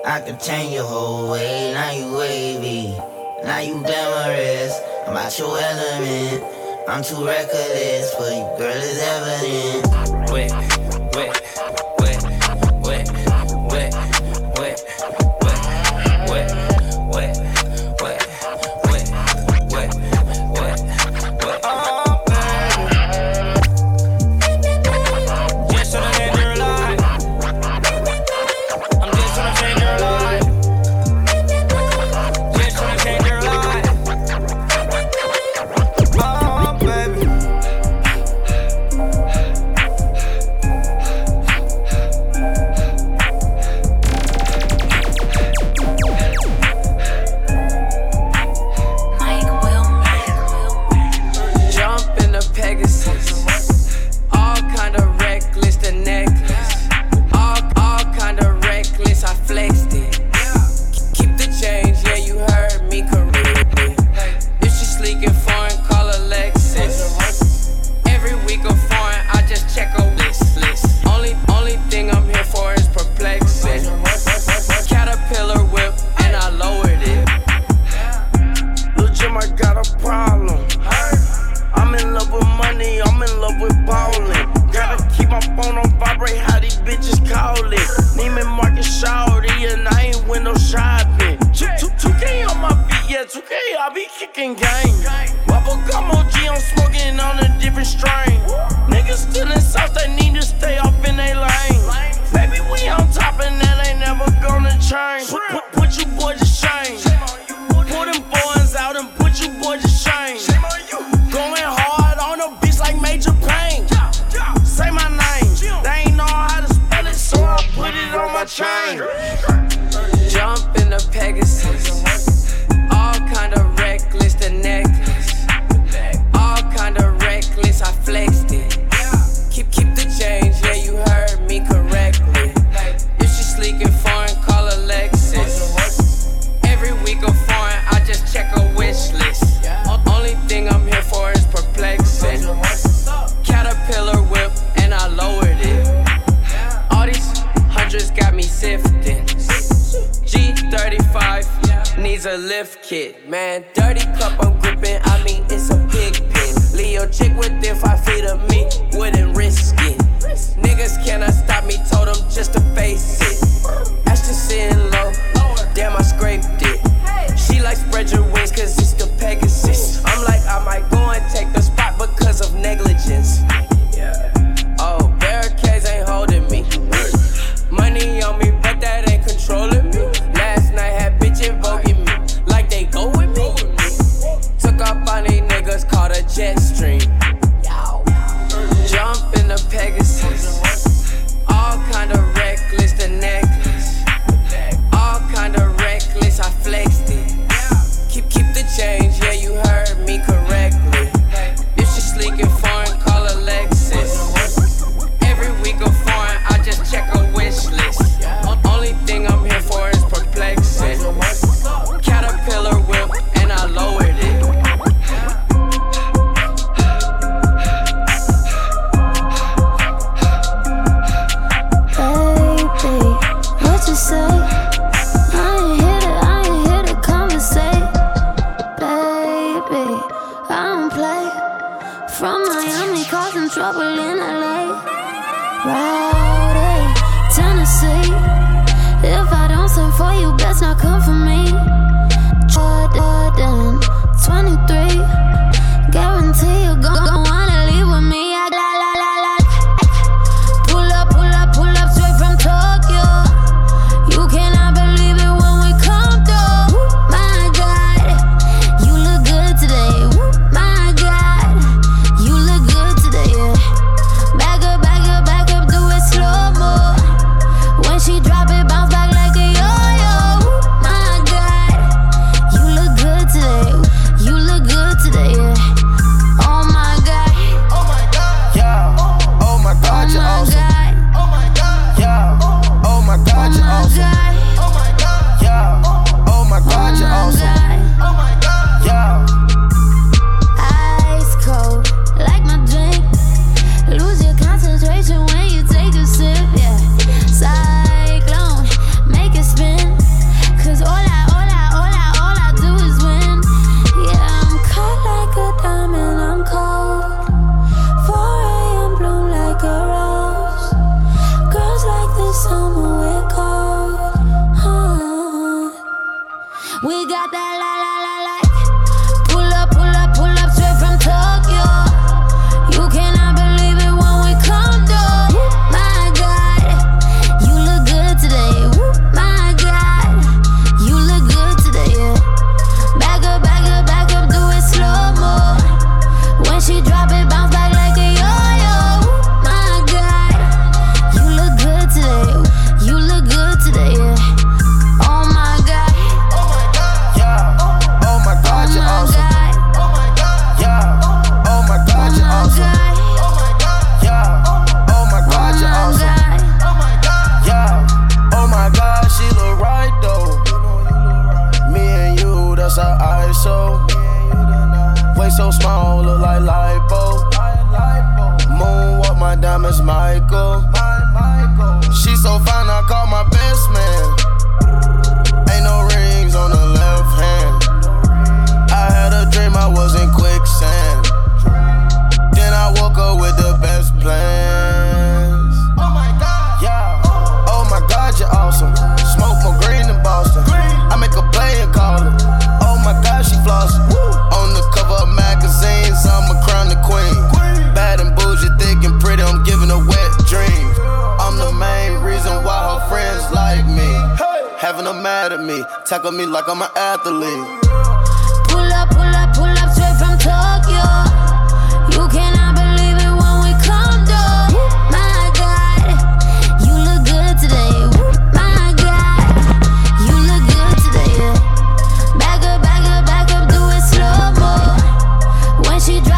I 0.05 0.21
could 0.21 0.39
change 0.39 0.73
your 0.73 0.85
whole 0.85 1.31
way, 1.31 1.71
now 1.73 1.91
you 1.91 2.17
wavy. 2.17 2.97
Now 3.45 3.59
you 3.59 3.81
glamorous, 3.83 4.73
I'm 5.07 5.17
out 5.17 5.37
your 5.37 5.57
element. 5.57 6.43
I'm 6.87 7.03
too 7.03 7.25
reckless 7.25 8.13
for 8.15 8.27
you, 8.27 8.45
girl, 8.57 8.75
it's 8.75 9.01
evident. 9.01 10.31
wet, 10.31 10.72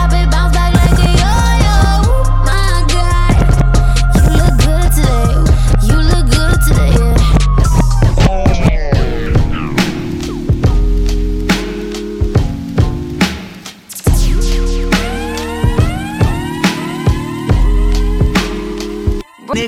Drop 0.05 0.21
it, 0.21 0.29
bounce 0.29 0.53
back 0.53 0.64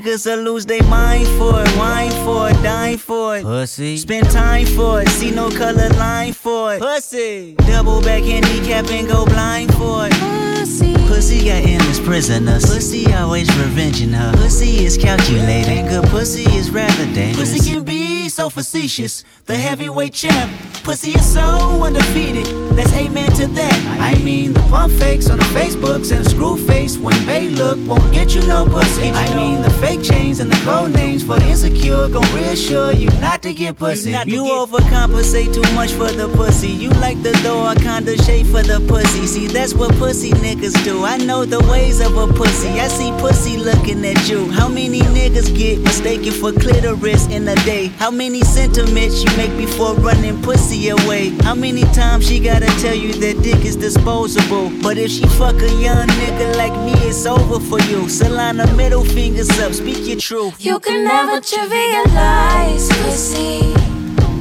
Niggas 0.08 0.26
will 0.26 0.54
lose 0.54 0.66
their 0.66 0.84
mind 0.84 1.28
for 1.38 1.62
it, 1.62 1.78
wine 1.78 2.12
for 2.24 2.50
it, 2.50 2.64
dine 2.64 2.98
for 2.98 3.36
it. 3.36 3.44
Pussy. 3.44 3.98
Spend 3.98 4.30
time 4.32 4.66
for 4.66 5.02
it, 5.02 5.10
see 5.10 5.32
no 5.32 5.50
color 5.50 5.90
line 5.90 6.32
for 6.32 6.76
it. 6.76 6.80
Pussy. 6.80 7.56
Double 7.68 8.02
back 8.02 8.24
handicap 8.24 8.90
and 8.90 9.06
go 9.06 9.26
blind 9.26 9.74
for 9.74 10.08
it. 10.08 10.14
Pussy. 10.14 10.94
Pussy 11.08 11.40
got 11.40 11.62
endless 11.62 12.00
prisoners. 12.00 12.66
Pussy 12.66 13.14
always 13.14 13.54
revenging 13.58 14.14
her. 14.14 14.32
Pussy 14.38 14.86
is 14.86 14.98
calculating. 14.98 15.88
Good 15.88 16.06
pussy 16.06 16.46
is 16.56 16.72
rather 16.72 17.06
dangerous. 17.14 17.52
Pussy 17.52 17.70
can 17.70 17.84
be 17.84 18.30
so 18.30 18.50
facetious. 18.50 19.26
The 19.44 19.58
heavyweight 19.58 20.14
champ. 20.14 20.50
Pussy 20.84 21.12
is 21.12 21.34
so 21.34 21.84
undefeated. 21.84 22.67
Let's 22.78 22.94
amen 22.94 23.32
to 23.32 23.48
that. 23.48 23.98
I 24.00 24.24
mean, 24.24 24.54
the 24.54 24.60
pump 24.70 24.94
fakes 24.94 25.32
on 25.32 25.40
the 25.40 25.46
Facebooks 25.46 26.16
and 26.16 26.24
the 26.24 26.30
screw 26.30 26.58
face 26.58 26.96
when 26.96 27.18
they 27.26 27.50
look 27.50 27.80
won't 27.88 28.14
get 28.14 28.36
you 28.36 28.46
no 28.46 28.68
pussy. 28.68 29.10
I 29.10 29.36
mean, 29.36 29.64
the 29.64 29.72
fake 29.82 30.04
chains 30.04 30.40
and 30.40 30.52
the 30.52 30.56
code 30.64 30.94
names 30.94 31.24
for 31.24 31.40
the 31.40 31.50
insecure 31.50 32.08
gon' 32.08 32.22
reassure 32.36 32.92
you 32.92 33.10
not 33.20 33.42
to 33.42 33.54
get 33.56 33.80
pussy. 33.80 34.12
You, 34.28 34.44
overcompensate 34.44 35.56
too 35.56 35.74
much 35.74 35.92
for 35.94 36.12
the 36.12 36.28
pussy. 36.38 36.68
You 36.68 36.90
like 37.02 37.20
the 37.24 37.34
door 37.42 37.74
kinda 37.74 38.16
shape 38.24 38.46
for 38.46 38.62
the 38.62 38.80
pussy. 38.88 39.26
See, 39.26 39.48
that's 39.48 39.74
what 39.74 39.96
pussy 39.96 40.30
niggas 40.34 40.78
do. 40.84 41.04
I 41.04 41.18
know 41.18 41.46
the 41.46 41.60
ways 41.72 42.00
of 42.00 42.16
a 42.16 42.28
pussy. 42.32 42.70
I 42.80 42.90
see 42.90 43.12
pussy 43.18 43.58
looking 43.58 44.06
at 44.06 44.30
you. 44.30 44.52
How 44.52 44.68
many 44.68 45.02
niggas 45.02 45.50
get 45.58 45.80
mistaken 45.80 46.32
for 46.32 46.52
clitoris 46.52 47.26
in 47.28 47.48
a 47.48 47.56
day? 47.66 47.88
How 47.98 48.12
many 48.12 48.42
sentiments 48.42 49.24
you 49.24 49.36
make 49.36 49.58
before 49.58 49.96
running 49.96 50.40
pussy 50.44 50.90
away? 50.90 51.30
How 51.42 51.56
many 51.56 51.82
times 52.02 52.28
she 52.28 52.40
gotta 52.40 52.67
tell 52.82 52.96
you 52.96 53.14
that 53.14 53.42
dick 53.44 53.66
is 53.66 53.76
disposable? 53.76 54.72
But 54.82 54.98
if 54.98 55.12
she 55.12 55.26
fuck 55.40 55.56
a 55.56 55.72
young 55.82 56.08
nigga 56.08 56.56
like 56.56 56.74
me, 56.86 56.94
it's 57.08 57.26
over 57.26 57.60
for 57.60 57.80
you. 57.90 58.10
So 58.10 58.30
line 58.30 58.58
the 58.58 58.68
middle 58.74 59.04
fingers 59.04 59.50
up, 59.60 59.74
speak 59.74 60.08
your 60.08 60.18
truth. 60.20 60.64
You 60.64 60.80
can 60.80 61.04
never 61.04 61.40
trivialize 61.42 62.90
pussy. 63.04 63.74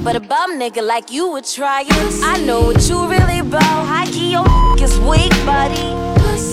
But 0.02 0.16
a 0.16 0.20
bum 0.20 0.58
nigga 0.58 0.82
like 0.86 1.10
you 1.10 1.28
would 1.32 1.44
try 1.44 1.82
it. 1.82 2.24
I 2.24 2.38
know 2.44 2.60
what 2.60 2.88
you 2.88 3.08
really 3.08 3.40
about. 3.40 3.86
High 3.86 4.06
key, 4.06 4.32
your 4.32 4.46
is 4.80 4.98
weak, 5.00 5.32
buddy. 5.44 5.90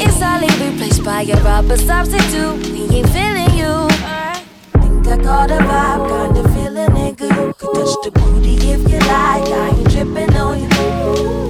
It's 0.01 0.21
only 0.21 0.47
replaced 0.63 1.03
by 1.03 1.21
a 1.21 1.35
rubber 1.43 1.77
substitute. 1.77 2.57
We 2.73 2.97
ain't 2.97 3.09
feeling 3.09 3.53
you. 3.55 3.87
Think 4.81 5.07
I 5.07 5.23
caught 5.23 5.51
a 5.51 5.59
vibe, 5.69 6.07
kinda 6.09 6.49
feeling 6.49 6.89
nigga. 6.97 7.27
You 7.29 7.53
could 7.57 7.75
touch 7.75 7.95
the 8.03 8.11
booty 8.11 8.55
if 8.71 8.89
you 8.89 8.99
like. 8.99 9.47
I 9.61 9.75
ain't 9.77 9.91
tripping 9.91 10.35
on 10.35 10.61
you. 10.63 11.42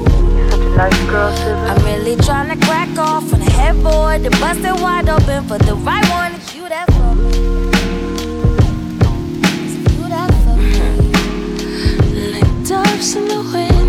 I'm 0.76 1.86
really 1.86 2.16
tryna 2.16 2.60
crack 2.64 2.98
off 2.98 3.32
on 3.32 3.40
the 3.40 3.52
headboard 3.52 4.24
the 4.24 4.32
bust 4.40 4.62
it 4.62 4.74
wide 4.82 5.08
open 5.08 5.48
for 5.48 5.60
the 5.60 5.76
right 5.76 6.10
one. 6.10 6.34
It's 6.34 6.56
you 6.56 6.68
that 6.68 6.90
for 6.92 7.14
me. 7.14 7.30
It's 9.66 9.76
you 9.94 10.10
that 10.10 10.32
for 10.44 10.58
me. 10.58 12.32
Like 12.34 12.68
doves 12.68 13.16
in 13.16 13.28
the 13.28 13.42
wind. 13.54 13.83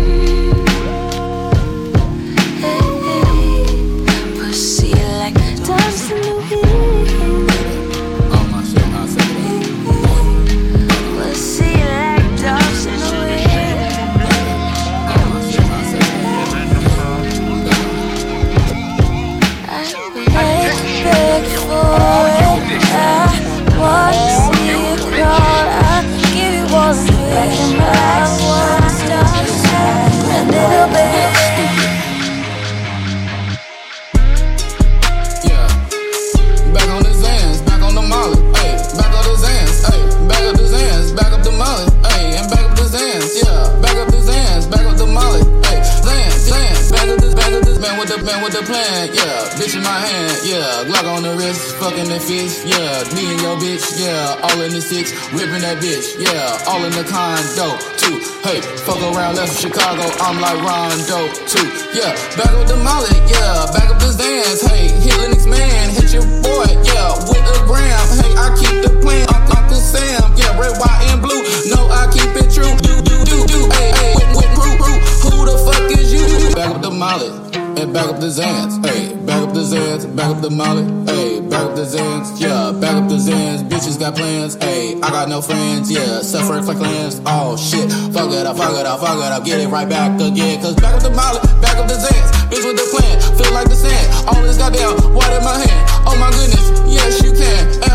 My 49.95 50.03
hand, 50.03 50.35
yeah. 50.43 50.83
Glock 50.87 51.07
on 51.07 51.23
the 51.23 51.33
wrist, 51.39 51.79
fucking 51.79 52.09
the 52.11 52.19
fist, 52.19 52.67
yeah. 52.67 52.99
Me 53.15 53.31
and 53.31 53.39
your 53.39 53.55
bitch, 53.55 53.85
yeah. 53.95 54.43
All 54.43 54.59
in 54.59 54.71
the 54.75 54.83
six, 54.83 55.15
whipping 55.31 55.63
that 55.63 55.79
bitch, 55.79 56.19
yeah. 56.19 56.67
All 56.67 56.83
in 56.83 56.91
the 56.91 57.05
condo, 57.07 57.79
too. 57.95 58.19
Hey, 58.43 58.59
fuck 58.83 58.99
around, 58.99 59.39
left 59.39 59.55
Chicago, 59.55 60.03
I'm 60.19 60.35
like 60.43 60.59
Rondo, 60.59 61.31
too. 61.47 61.67
Yeah, 61.95 62.11
back 62.35 62.51
up 62.51 62.67
the 62.67 62.75
Molly, 62.83 63.15
yeah. 63.31 63.71
Back 63.71 63.87
up 63.87 63.99
the 64.03 64.11
Zans, 64.11 64.67
hey. 64.67 64.91
Hit 64.99 65.15
Linux 65.15 65.47
man, 65.47 65.95
hit 65.95 66.11
your 66.11 66.27
boy, 66.43 66.67
yeah. 66.83 67.15
With 67.31 67.55
a 67.55 67.57
gram, 67.63 68.05
hey. 68.19 68.33
I 68.35 68.51
keep 68.59 68.75
the 68.83 68.91
plan, 68.99 69.23
Uncle, 69.31 69.55
Uncle 69.55 69.79
Sam, 69.79 70.27
yeah. 70.35 70.59
Red, 70.59 70.75
white, 70.75 71.07
and 71.07 71.23
blue. 71.23 71.39
No, 71.71 71.87
I 71.87 72.11
keep 72.11 72.35
it 72.35 72.51
true. 72.51 72.73
Do, 72.83 72.99
do, 72.99 73.15
do, 73.23 73.37
do, 73.47 73.59
hey, 73.79 73.91
hey. 73.95 74.13
With, 74.19 74.43
with 74.43 74.51
crew, 74.59 74.75
crew. 74.75 74.99
Who 75.23 75.47
the 75.47 75.55
fuck 75.63 75.87
is 75.95 76.11
you? 76.11 76.51
Back 76.51 76.75
up 76.75 76.81
the 76.83 76.91
Molly. 77.85 77.93
Back 77.93 78.13
up 78.13 78.19
the 78.19 78.27
Zans, 78.27 78.85
hey, 78.85 79.15
back 79.25 79.41
up 79.47 79.53
the 79.53 79.61
Zans, 79.61 80.15
back 80.15 80.35
up 80.35 80.41
the 80.41 80.49
Molly, 80.49 80.83
hey, 81.05 81.39
back 81.41 81.61
up 81.61 81.75
the 81.75 81.83
Zans, 81.83 82.39
yeah, 82.39 82.71
back 82.79 82.95
up 82.95 83.09
the 83.09 83.17
Zans, 83.17 83.67
bitches 83.69 83.99
got 83.99 84.15
plans, 84.15 84.55
hey, 84.55 84.95
I 85.01 85.09
got 85.09 85.29
no 85.29 85.41
friends, 85.41 85.91
yeah, 85.91 86.21
suffering 86.21 86.63
for 86.63 86.73
clans, 86.73 87.21
oh 87.25 87.57
shit, 87.57 87.91
fuck 88.13 88.31
it 88.31 88.45
up, 88.45 88.57
fuck 88.57 88.77
it 88.79 88.85
up, 88.85 88.99
fuck 88.99 89.17
it 89.17 89.31
up, 89.31 89.45
get 89.45 89.59
it 89.61 89.67
right 89.67 89.87
back 89.87 90.19
again, 90.19 90.61
cause 90.61 90.75
back 90.75 90.95
up 90.95 91.03
the 91.03 91.11
Molly, 91.11 91.39
back 91.61 91.77
up 91.77 91.87
the 91.87 91.95
Zans, 91.95 92.31
bitch 92.49 92.65
with 92.65 92.77
the 92.77 92.87
plan, 92.95 93.19
feel 93.37 93.53
like 93.53 93.69
the 93.69 93.75
sand, 93.75 94.27
all 94.27 94.41
this 94.41 94.57
goddamn 94.57 95.13
water 95.13 95.37
in 95.37 95.43
my 95.43 95.57
hand, 95.57 95.89
oh 96.07 96.15
my 96.19 96.29
goodness, 96.31 96.93
yes 96.93 97.23
you 97.23 97.31
can, 97.31 97.83
African 97.83 97.94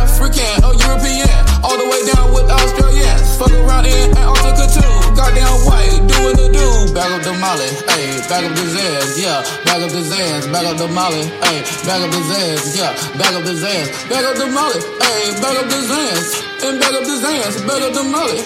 the 10.81 10.89
Molly, 10.97 11.29
hey, 11.45 11.61
back 11.85 12.01
up 12.01 12.09
the 12.09 12.25
Zans, 12.25 12.73
yeah, 12.73 12.97
back 13.21 13.37
up 13.37 13.45
the 13.45 13.53
Zans, 13.53 13.93
back 14.09 14.25
up 14.25 14.33
the 14.41 14.49
Molly, 14.49 14.81
hey, 14.81 15.37
back 15.37 15.53
up 15.61 15.69
the 15.69 15.77
Zans, 15.77 16.41
and 16.65 16.81
back 16.81 16.97
up 16.97 17.05
the 17.05 17.21
Zans, 17.21 17.61
back 17.69 17.85
up 17.85 17.93
the 17.93 18.05
Molly. 18.09 18.41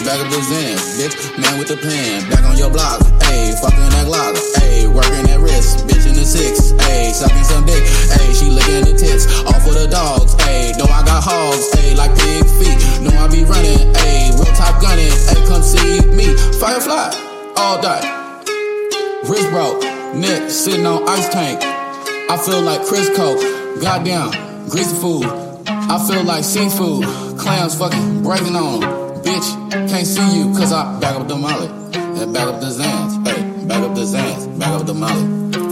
Back 0.00 0.16
up 0.16 0.32
the 0.32 0.40
Zans, 0.48 0.96
bitch, 0.96 1.14
man 1.36 1.58
with 1.60 1.68
the 1.68 1.76
plan. 1.76 2.24
Back 2.32 2.42
on 2.48 2.56
your 2.56 2.72
block, 2.72 3.04
ayy, 3.28 3.52
fucking 3.60 3.92
that 3.94 4.08
Glock, 4.08 4.32
ayy, 4.64 4.88
working 4.88 5.28
that 5.28 5.38
wrist, 5.44 5.84
bitch 5.84 6.08
in 6.08 6.16
the 6.16 6.24
six, 6.24 6.72
ayy, 6.88 7.12
sucking 7.12 7.44
some 7.44 7.68
dick, 7.68 7.84
ayy, 8.16 8.32
she 8.32 8.48
licking 8.48 8.88
the 8.88 8.96
tits, 8.96 9.28
off 9.44 9.60
for 9.60 9.76
the 9.76 9.86
dogs, 9.86 10.34
ayy, 10.48 10.72
know 10.80 10.88
I 10.88 11.04
got 11.04 11.20
hogs, 11.20 11.68
ayy, 11.76 11.94
like 12.00 12.16
pig 12.16 12.48
feet, 12.56 12.80
know 13.04 13.12
I 13.12 13.28
be 13.28 13.44
running, 13.44 13.92
ayy, 14.08 14.32
real 14.40 14.48
top 14.56 14.80
gunning, 14.80 15.12
ayy, 15.12 15.42
come 15.52 15.60
see 15.60 16.00
me, 16.16 16.32
Firefly, 16.56 17.12
all 17.60 17.76
day, 17.76 18.00
wrist 19.28 19.52
broke, 19.52 19.84
neck 20.16 20.48
sitting 20.50 20.86
on 20.86 21.06
ice 21.06 21.28
tank, 21.28 21.73
I 22.30 22.36
feel 22.38 22.62
like 22.62 22.80
Crisco, 22.82 23.80
goddamn, 23.80 24.30
greasy 24.68 24.96
food, 24.96 25.24
I 25.66 26.04
feel 26.08 26.24
like 26.24 26.44
seafood, 26.44 27.04
clams 27.38 27.78
fucking 27.78 28.22
breaking 28.22 28.56
on. 28.56 28.80
Bitch, 29.22 29.70
can't 29.88 30.06
see 30.06 30.38
you 30.38 30.52
cause 30.54 30.72
I 30.72 30.98
back 31.00 31.16
up 31.16 31.28
the 31.28 31.36
molly 31.36 31.68
and 31.94 32.32
back 32.32 32.48
up 32.48 32.60
the 32.60 32.66
Zans. 32.66 33.26
Hey, 33.26 33.66
back 33.66 33.82
up 33.82 33.94
the 33.94 34.02
Zans, 34.02 34.58
back 34.58 34.70
up 34.70 34.86
the 34.86 34.94
molly 34.94 35.63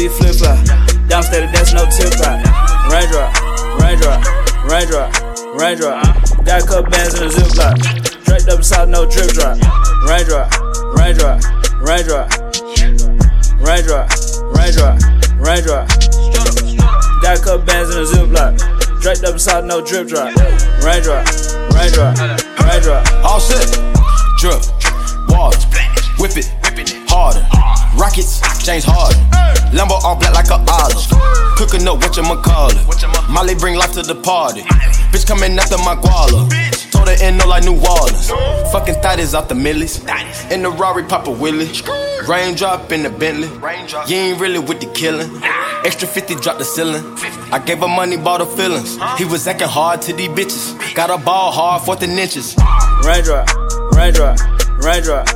V 0.00 0.08
flip 0.08 0.34
flop. 0.36 0.56
Downstairs, 1.08 1.52
that's 1.52 1.74
no 1.74 1.84
tip 1.84 2.08
out. 2.24 2.40
Raindrop, 2.88 3.36
raindrop, 3.80 4.24
raindrop, 4.64 5.12
raindrop. 5.60 6.00
Got 6.42 6.62
a 6.62 6.66
couple 6.66 6.90
bands 6.90 7.20
in 7.20 7.26
a 7.26 7.28
ziplock. 7.28 7.76
Draped 8.24 8.48
up 8.48 8.64
south, 8.64 8.88
no 8.88 9.04
drip 9.04 9.28
drop. 9.36 9.60
Raindrop, 10.08 10.48
raindrop, 10.96 11.44
raindrop, 11.84 12.32
raindrop, 13.60 14.08
raindrop, 14.56 14.96
raindrop. 15.36 15.88
Got 17.20 17.36
a 17.36 17.42
couple 17.44 17.66
bands 17.66 17.94
in 17.94 18.00
a 18.00 18.06
ziplock. 18.06 18.56
Draped 19.02 19.24
up 19.24 19.38
south, 19.38 19.66
no 19.66 19.84
drip 19.84 20.08
drop. 20.08 20.34
Raindrop, 20.80 21.26
raindrop, 21.76 22.16
raindrop. 22.64 23.04
All 23.22 23.38
set. 23.38 23.68
Drip, 24.38 24.64
water, 25.28 25.60
whip 26.16 26.38
it, 26.38 26.48
harder. 27.10 27.44
Rockets, 27.98 28.40
James 28.64 28.84
Harden. 28.86 29.20
Lambo 29.74 29.98
all 30.02 30.16
black 30.16 30.34
like 30.34 30.50
a 30.50 30.58
olive. 30.70 31.10
Cooking 31.58 31.86
up 31.86 31.98
what 31.98 32.16
you 32.16 32.22
call 32.22 32.70
it. 32.70 33.28
Molly 33.28 33.54
bring 33.54 33.74
life 33.76 33.92
to 33.92 34.02
the 34.02 34.14
party. 34.14 34.62
Bitch 35.12 35.26
coming 35.26 35.58
after 35.58 35.76
my 35.78 35.94
guala. 35.94 36.48
Told 36.90 37.08
her 37.08 37.16
in 37.22 37.36
no 37.36 37.46
like 37.46 37.64
New 37.64 37.74
Orleans. 37.74 38.30
Fucking 38.72 38.94
thotties 39.02 39.34
off 39.34 39.48
the 39.48 39.54
millies. 39.54 39.98
In 40.50 40.62
the 40.62 40.70
Rari, 40.70 41.04
Papa 41.04 41.30
Willie. 41.30 41.70
Raindrop 42.26 42.92
in 42.92 43.02
the 43.02 43.10
Bentley. 43.10 43.48
You 44.08 44.16
ain't 44.16 44.40
really 44.40 44.58
with 44.58 44.80
the 44.80 44.86
killing. 44.94 45.30
Extra 45.84 46.06
50 46.06 46.36
drop 46.36 46.58
the 46.58 46.64
ceiling. 46.64 47.02
I 47.52 47.58
gave 47.58 47.78
her 47.78 47.88
money, 47.88 48.16
bought 48.16 48.40
her 48.40 48.56
feelings. 48.56 48.98
He 49.18 49.24
was 49.24 49.46
acting 49.46 49.68
hard 49.68 50.02
to 50.02 50.12
these 50.12 50.28
bitches. 50.28 50.94
Got 50.94 51.10
a 51.10 51.18
ball 51.22 51.50
hard, 51.52 51.82
14 51.82 52.10
inches. 52.10 52.54
Raindrop, 53.04 53.48
raindrop, 53.94 54.38
raindrop, 54.84 55.26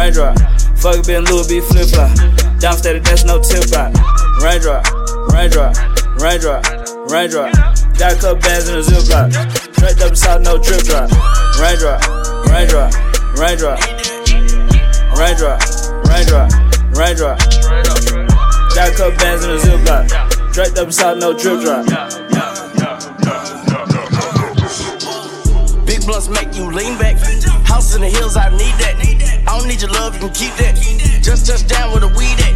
raindrop. 0.00 0.38
Fuck 0.80 0.96
a 0.96 1.02
been 1.02 1.24
Louis 1.24 1.46
V 1.46 1.60
flip 1.60 1.88
flop. 1.92 2.10
Downstairs, 2.58 3.02
that's 3.04 3.24
no 3.24 3.36
tip 3.36 3.68
out. 3.76 3.92
Raindrop, 4.40 4.84
raindrop, 5.28 5.76
raindrop, 6.16 6.64
raindrop. 7.12 7.52
Got 8.00 8.12
a 8.12 8.16
couple 8.16 8.40
bands 8.40 8.68
in 8.68 8.78
a 8.78 8.82
ziplock. 8.82 9.28
Draped 9.76 10.00
up 10.00 10.16
south, 10.16 10.40
no 10.40 10.56
drip 10.56 10.80
drop. 10.84 11.10
Raindrop, 11.60 12.00
raindrop, 12.48 12.92
raindrop, 13.36 13.78
raindrop, 15.20 15.60
raindrop, 16.08 16.48
raindrop. 16.96 17.38
Got 18.74 18.88
a 18.88 18.96
couple 18.96 19.18
bands 19.18 19.44
in 19.44 19.50
a 19.50 19.58
ziplock. 19.58 20.08
Draped 20.54 20.78
up 20.78 20.92
south, 20.92 21.18
no 21.18 21.36
drip 21.36 21.60
drop. 21.60 21.84
Big 25.84 26.00
blunts 26.06 26.28
make 26.28 26.56
you 26.56 26.72
lean 26.72 26.96
back. 26.96 27.18
House 27.68 27.94
in 27.94 28.00
the 28.00 28.08
hills, 28.08 28.36
I 28.36 28.48
need 28.48 28.74
that. 28.80 29.39
I 29.50 29.58
don't 29.58 29.66
need 29.66 29.82
your 29.82 29.90
love, 29.90 30.14
you 30.14 30.22
can 30.22 30.30
keep 30.30 30.54
that. 30.62 30.78
Just 31.26 31.50
touch 31.50 31.66
down 31.66 31.90
with 31.90 32.06
a 32.06 32.10
weed 32.14 32.38
at. 32.38 32.54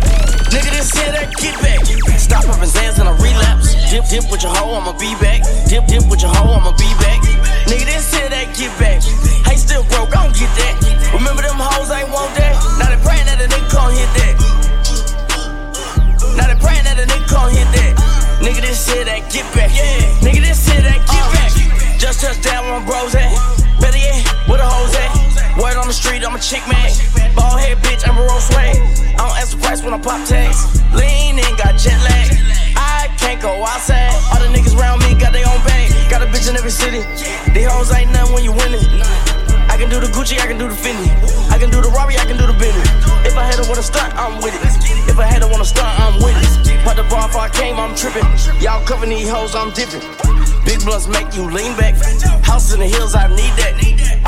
Nigga, 0.55 0.71
this 0.71 0.95
here, 0.95 1.11
that 1.11 1.27
get 1.43 1.59
back. 1.59 1.83
Stop 2.23 2.47
up 2.47 2.63
and 2.63 2.71
Zans 2.71 3.03
and 3.03 3.11
I 3.11 3.15
relapse. 3.19 3.75
Dip, 3.91 4.07
dip 4.07 4.31
with 4.31 4.47
your 4.47 4.55
hoe, 4.55 4.79
I'ma 4.79 4.95
be 4.95 5.11
back. 5.19 5.43
Dip, 5.67 5.91
dip 5.91 6.07
with 6.07 6.23
your 6.23 6.31
hoe, 6.31 6.55
I'ma 6.55 6.71
be 6.79 6.87
back. 7.03 7.19
Nigga, 7.67 7.83
this 7.91 8.15
here, 8.15 8.31
that 8.31 8.47
get 8.55 8.71
back. 8.79 9.03
Hey, 9.43 9.59
still 9.59 9.83
broke, 9.91 10.15
I 10.15 10.23
don't 10.23 10.39
get 10.39 10.47
that. 10.55 10.79
Remember 11.11 11.43
them 11.43 11.59
hoes, 11.59 11.91
I 11.91 12.07
ain't 12.07 12.15
want 12.15 12.31
that. 12.39 12.55
Now 12.79 12.87
they 12.87 13.01
praying 13.03 13.27
that 13.27 13.43
a 13.43 13.51
nigga 13.51 13.67
can't 13.75 13.91
hit 13.99 14.11
that. 14.15 14.35
Now 16.39 16.47
they 16.47 16.55
praying 16.63 16.87
that 16.87 16.95
a 16.95 17.11
nigga 17.11 17.27
can't 17.27 17.51
hit 17.59 17.69
that. 17.75 17.93
Nigga, 18.39 18.63
this 18.63 18.79
shit 18.87 19.11
that 19.11 19.27
get 19.35 19.43
back. 19.51 19.75
Yeah. 19.75 19.99
Nigga, 20.23 20.47
this 20.47 20.63
shit 20.63 20.87
that 20.87 21.03
get 21.11 21.27
back. 21.35 21.51
Just 21.99 22.23
touch 22.23 22.39
down 22.39 22.71
one 22.71 22.87
bros 22.87 23.19
at. 23.19 23.35
Better 23.83 23.99
yet, 23.99 24.23
where 24.47 24.63
the 24.63 24.69
hoes 24.71 24.95
at? 24.95 25.34
Word 25.55 25.79
on 25.79 25.87
the 25.87 25.95
street, 25.95 26.27
I'm 26.27 26.35
a 26.35 26.43
chick 26.43 26.67
man. 26.67 26.91
Ball 27.35 27.57
head 27.57 27.79
bitch, 27.79 28.03
I'm 28.03 28.19
a 28.19 28.23
roll 28.27 28.43
swag. 28.43 28.75
I 29.15 29.23
don't 29.23 29.39
ask 29.39 29.55
the 29.55 29.63
price 29.63 29.83
when 29.83 29.95
I 29.95 30.01
pop 30.03 30.27
tags. 30.27 30.83
Lean 30.91 31.39
in, 31.39 31.53
got 31.55 31.79
jet 31.79 31.95
lag. 32.03 32.27
I 32.75 33.07
can't 33.23 33.41
go 33.41 33.63
outside. 33.63 34.11
All 34.35 34.43
the 34.43 34.51
niggas 34.51 34.75
around 34.75 35.07
me 35.07 35.15
got 35.15 35.31
their 35.31 35.47
own 35.47 35.63
bag. 35.63 35.95
Got 36.11 36.23
a 36.23 36.27
bitch 36.27 36.51
in 36.51 36.57
every 36.59 36.75
city. 36.75 37.07
These 37.55 37.71
hoes 37.71 37.95
ain't 37.95 38.11
nothing 38.11 38.35
when 38.35 38.43
you 38.43 38.51
winning. 38.51 38.83
I 39.71 39.79
can 39.79 39.87
do 39.91 40.03
the 40.03 40.11
Gucci, 40.11 40.43
I 40.43 40.47
can 40.47 40.59
do 40.59 40.67
the 40.67 40.75
Fendi. 40.75 41.07
I 41.51 41.59
can 41.59 41.71
do 41.71 41.81
the 41.81 41.91
Robbie, 41.91 42.19
I 42.19 42.27
can 42.27 42.37
do 42.37 42.47
the 42.47 42.59
Bentley. 42.59 42.91
If 43.23 43.39
I 43.39 43.47
had 43.47 43.63
to 43.63 43.67
wanna 43.71 43.83
stunt, 43.83 44.11
I'm 44.19 44.43
with 44.43 44.59
it. 44.59 44.63
If 45.07 45.19
I 45.19 45.27
had 45.27 45.43
to 45.43 45.49
wanna 45.49 45.65
stunt, 45.65 45.87
I'm 46.03 46.19
with 46.19 46.35
it. 46.35 46.83
Put 46.83 46.97
the 46.97 47.07
bar 47.07 47.29
before 47.29 47.47
I 47.47 47.49
came, 47.49 47.79
I'm 47.79 47.95
tripping. 47.95 48.27
Y'all 48.59 48.85
cover 48.85 49.07
these 49.07 49.31
hoes, 49.31 49.55
I'm 49.55 49.71
dipping. 49.71 50.03
Big 50.67 50.83
blunts 50.83 51.07
make 51.07 51.31
you 51.35 51.47
lean 51.47 51.77
back. 51.79 51.95
House 52.43 52.75
in 52.75 52.81
the 52.81 52.87
hills, 52.87 53.15
I 53.15 53.29
need 53.29 53.55
that. 53.63 53.75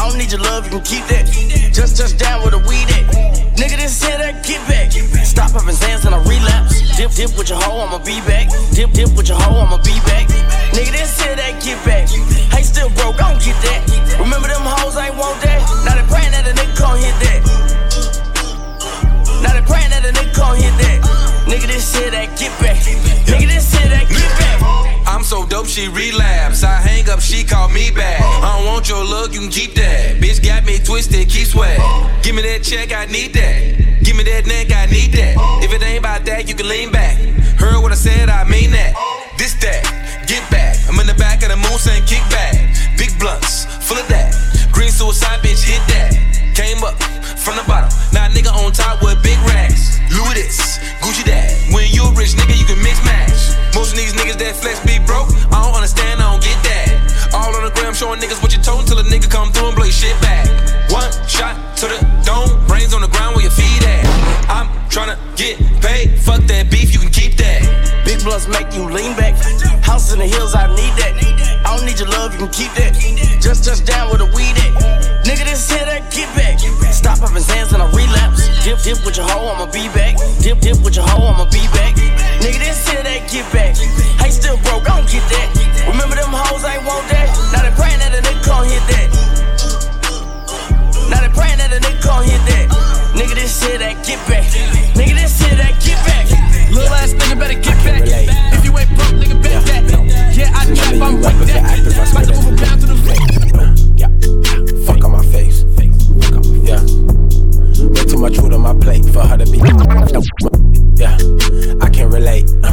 I 0.06 0.08
don't 0.08 0.18
need 0.18 0.30
your 0.30 0.40
love, 0.42 0.62
you 0.70 0.70
can 0.70 0.86
keep 0.86 1.04
that. 1.10 1.26
Just 1.74 1.98
touch 1.98 2.14
down 2.14 2.46
with 2.46 2.54
a 2.54 2.62
weed 2.62 2.86
at. 2.94 3.10
Nigga, 3.58 3.74
this 3.74 3.98
here, 3.98 4.14
that 4.14 4.46
get 4.46 4.62
back. 4.70 4.94
Stop 5.26 5.58
up 5.58 5.66
Zans 5.66 6.06
and 6.06 6.14
I 6.14 6.22
relapse. 6.22 6.78
Dip, 6.94 7.10
dip 7.10 7.34
with 7.34 7.50
your 7.50 7.58
hoe, 7.58 7.82
I'ma 7.82 7.98
be 7.98 8.22
back. 8.22 8.46
Dip, 8.70 8.94
dip 8.94 9.10
with 9.18 9.26
your 9.26 9.34
hoe, 9.34 9.66
I'ma 9.66 9.82
be 9.82 9.98
back. 10.06 10.30
Nigga, 10.70 10.94
this 10.94 11.18
here, 11.18 11.34
that 11.34 11.58
get 11.58 11.82
back. 11.82 12.06
Hey, 12.54 12.62
still 12.62 12.86
broke, 12.94 13.18
I 13.18 13.34
don't 13.34 13.42
get 13.42 13.58
that. 13.66 13.82
Remember 14.22 14.46
them 14.46 14.62
hoes, 14.62 14.94
I 14.94 15.10
ain't 15.10 15.18
want 15.18 15.42
that. 15.42 15.58
Now 15.82 15.98
they 15.98 16.06
praying 16.06 16.30
that 16.30 16.46
a 16.46 16.54
nigga 16.54 16.78
can't 16.78 17.02
hit 17.02 17.16
that. 17.26 17.42
Now 19.42 19.58
they 19.58 19.64
praying 19.66 19.90
that 19.90 20.06
a 20.06 20.14
nigga 20.14 20.30
can't 20.30 20.54
hit 20.54 20.70
that. 20.86 21.35
Nigga, 21.46 21.66
this 21.70 21.94
shit 21.94 22.10
that 22.10 22.34
get 22.36 22.50
back. 22.58 22.76
Nigga, 23.30 23.46
this 23.46 23.70
shit 23.70 23.88
that 23.90 24.10
get 24.10 24.30
back. 24.38 24.58
I'm 25.06 25.22
so 25.22 25.46
dope, 25.46 25.66
she 25.66 25.86
relapse. 25.86 26.64
I 26.64 26.74
hang 26.74 27.08
up, 27.08 27.20
she 27.20 27.44
call 27.44 27.68
me 27.68 27.90
back. 27.90 28.20
I 28.20 28.58
don't 28.58 28.66
want 28.66 28.88
your 28.88 29.04
look, 29.04 29.32
you 29.32 29.40
can 29.40 29.50
keep 29.50 29.74
that. 29.74 30.18
Bitch 30.18 30.44
got 30.44 30.66
me 30.66 30.78
twisted, 30.78 31.28
keep 31.28 31.46
sweat. 31.46 31.78
Give 32.22 32.34
me 32.34 32.42
that 32.42 32.64
check, 32.64 32.92
I 32.92 33.06
need 33.06 33.32
that. 33.34 34.02
Give 34.02 34.16
me 34.16 34.24
that 34.24 34.46
neck, 34.46 34.74
I 34.74 34.86
need 34.86 35.12
that. 35.14 35.38
If 35.62 35.72
it 35.72 35.82
ain't 35.82 36.00
about 36.00 36.24
that, 36.26 36.48
you 36.48 36.54
can 36.54 36.68
lean 36.68 36.90
back. 36.90 37.16
Heard 37.56 37.80
what 37.80 37.92
I 37.92 37.94
said, 37.94 38.28
I 38.28 38.42
mean 38.44 38.72
that. 38.72 38.94
This 39.38 39.54
that, 39.62 39.86
get 40.26 40.42
back. 40.50 40.76
I'm 40.88 40.98
in 40.98 41.06
the 41.06 41.14
back 41.14 41.42
of 41.42 41.50
the 41.50 41.56
moon 41.56 41.78
saying 41.78 42.04
kick 42.06 42.26
back. 42.28 42.58
Big 42.98 43.16
blunts, 43.20 43.66
full 43.86 43.98
of 43.98 44.08
that. 44.08 44.34
Green 44.72 44.90
suicide, 44.90 45.38
bitch, 45.46 45.62
hit 45.62 45.80
that. 45.94 46.10
Came 46.54 46.82
up 46.82 46.98
from 47.46 47.54
the 47.54 47.62
bottom. 47.70 47.86
Now 48.10 48.26
nigga 48.26 48.50
on 48.50 48.74
top 48.74 48.98
with 49.06 49.22
big 49.22 49.38
racks. 49.46 50.02
Louis 50.10 50.34
this, 50.34 50.82
Gucci 50.98 51.22
that. 51.30 51.54
When 51.70 51.86
you 51.94 52.02
a 52.02 52.12
rich 52.18 52.34
nigga, 52.34 52.58
you 52.58 52.66
can 52.66 52.82
mix 52.82 52.98
match. 53.06 53.54
Most 53.70 53.94
of 53.94 53.98
these 54.02 54.10
niggas 54.18 54.34
that 54.42 54.58
flex 54.58 54.82
be 54.82 54.98
broke. 55.06 55.30
I 55.54 55.62
don't 55.62 55.78
understand, 55.78 56.18
I 56.18 56.26
don't 56.34 56.42
get 56.42 56.58
that. 56.66 57.30
All 57.38 57.54
on 57.54 57.62
the 57.62 57.70
gram 57.78 57.94
showing 57.94 58.18
niggas 58.18 58.42
what 58.42 58.50
you 58.50 58.58
told 58.58 58.90
till 58.90 58.98
a 58.98 59.06
nigga 59.06 59.30
come 59.30 59.54
through 59.54 59.70
and 59.70 59.76
blow 59.78 59.86
your 59.86 59.94
shit 59.94 60.18
back. 60.18 60.50
One 60.90 61.06
shot 61.30 61.54
to 61.78 61.86
the 61.86 62.02
dome, 62.26 62.50
brains 62.66 62.90
on 62.90 63.00
the 63.06 63.12
ground 63.14 63.38
where 63.38 63.46
your 63.46 63.54
feet 63.54 63.78
at. 63.86 64.02
I'm 64.50 64.66
tryna 64.90 65.14
get 65.38 65.62
paid. 65.78 66.18
Fuck 66.18 66.42
that 66.50 66.66
beef, 66.66 66.90
you 66.90 66.98
can 66.98 67.14
keep 67.14 67.38
that. 67.38 67.85
Blunts 68.26 68.50
make 68.50 68.74
you 68.74 68.82
lean 68.90 69.14
back. 69.14 69.38
House 69.86 70.10
in 70.10 70.18
the 70.18 70.26
hills, 70.26 70.50
I 70.58 70.66
need 70.74 70.90
that. 70.98 71.14
I 71.62 71.78
don't 71.78 71.86
need 71.86 71.94
your 71.94 72.10
love, 72.10 72.34
you 72.34 72.42
can 72.42 72.50
keep 72.50 72.74
that. 72.74 72.98
Just 73.38 73.62
touch 73.62 73.86
down 73.86 74.10
with 74.10 74.18
a 74.18 74.26
weed 74.34 74.58
at. 74.66 75.22
Nigga, 75.22 75.46
this 75.46 75.70
here, 75.70 75.86
that 75.86 76.10
get 76.10 76.26
back. 76.34 76.58
Stop 76.90 77.22
up 77.22 77.30
and 77.38 77.46
Zans 77.46 77.70
and 77.70 77.78
I 77.78 77.86
relapse. 77.94 78.42
Dip, 78.66 78.82
dip 78.82 78.98
with 79.06 79.14
your 79.14 79.30
hoe, 79.30 79.46
I'ma 79.46 79.70
be 79.70 79.86
back. 79.94 80.18
Dip, 80.42 80.58
dip 80.58 80.74
with 80.82 80.98
your 80.98 81.06
hoe, 81.06 81.22
I'ma 81.22 81.46
be 81.54 81.70
back. 81.70 81.94
Nigga, 82.42 82.58
this 82.58 82.82
here, 82.90 83.06
that 83.06 83.30
get 83.30 83.46
back. 83.54 83.78
Hey, 84.18 84.34
still 84.34 84.58
broke, 84.66 84.90
I 84.90 84.98
don't 84.98 85.06
get 85.06 85.22
that. 85.30 85.86
Remember 85.86 86.18
them 86.18 86.34
hoes, 86.34 86.66
I 86.66 86.82
ain't 86.82 86.84
want 86.84 87.06
that. 87.14 87.30
Now 87.54 87.62
they 87.62 87.70
praying 87.78 88.02
that 88.02 88.10
a 88.10 88.26
nigga 88.26 88.42
can't 88.42 88.66
hit 88.66 88.82
that. 88.90 89.08
Now 91.14 91.22
they 91.22 91.30
praying 91.30 91.62
that 91.62 91.70
a 91.70 91.78
nigga 91.78 92.02
can't 92.02 92.26
hit 92.26 92.42
that. 92.42 92.66
Nigga, 93.14 93.38
this 93.38 93.54
shit 93.54 93.78
that 93.78 94.02
get 94.02 94.18
back. 94.26 94.75
Her 109.26 109.36
to 109.38 109.46
be. 109.50 109.58
Yeah. 110.96 111.16
I 111.80 111.90
can't 111.90 112.12
relate. 112.12 112.50
Uh, 112.64 112.72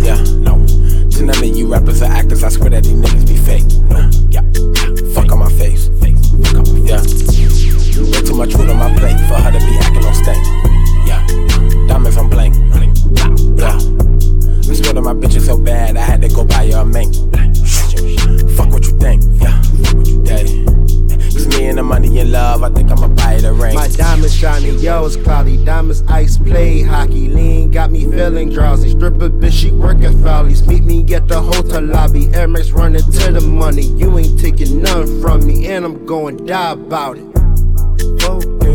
Yeah. 0.00 0.20
No. 0.40 0.64
To 1.10 1.22
none 1.24 1.36
of 1.38 1.44
you 1.56 1.66
rappers 1.72 2.02
or 2.02 2.06
actors, 2.06 2.42
I 2.42 2.48
swear 2.48 2.70
that 2.70 2.84
these 2.84 2.94
niggas 2.94 3.26
be 3.28 3.36
fake. 3.36 3.64
Uh, 3.90 4.10
Yeah. 4.30 4.42
Fuck 5.14 5.30
on 5.32 5.38
my 5.38 5.50
face. 5.52 5.88
Yeah. 6.84 7.00
Way 7.00 8.20
too 8.22 8.34
much 8.36 8.52
food 8.54 8.68
on 8.70 8.76
my 8.78 8.92
plate 8.98 9.18
for 9.28 9.34
her 9.34 9.52
to 9.52 9.58
be 9.58 9.78
acting 9.78 9.93
me 27.94 28.10
feeling 28.10 28.50
drowsy. 28.50 28.90
Stripper 28.90 29.30
bitch, 29.30 29.52
she 29.52 29.70
work 29.70 30.02
at 30.02 30.12
Fowley's. 30.14 30.66
Meet 30.66 30.82
me 30.82 31.14
at 31.14 31.28
the 31.28 31.40
hotel 31.40 31.82
lobby. 31.82 32.26
Air 32.34 32.48
Max 32.48 32.72
running 32.72 33.02
to 33.02 33.32
the 33.32 33.40
money. 33.40 33.82
You 33.82 34.18
ain't 34.18 34.38
taking 34.40 34.82
none 34.82 35.20
from 35.20 35.46
me, 35.46 35.68
and 35.68 35.84
I'm 35.84 36.04
going 36.04 36.44
die 36.44 36.72
about 36.72 37.18
it. 37.18 37.32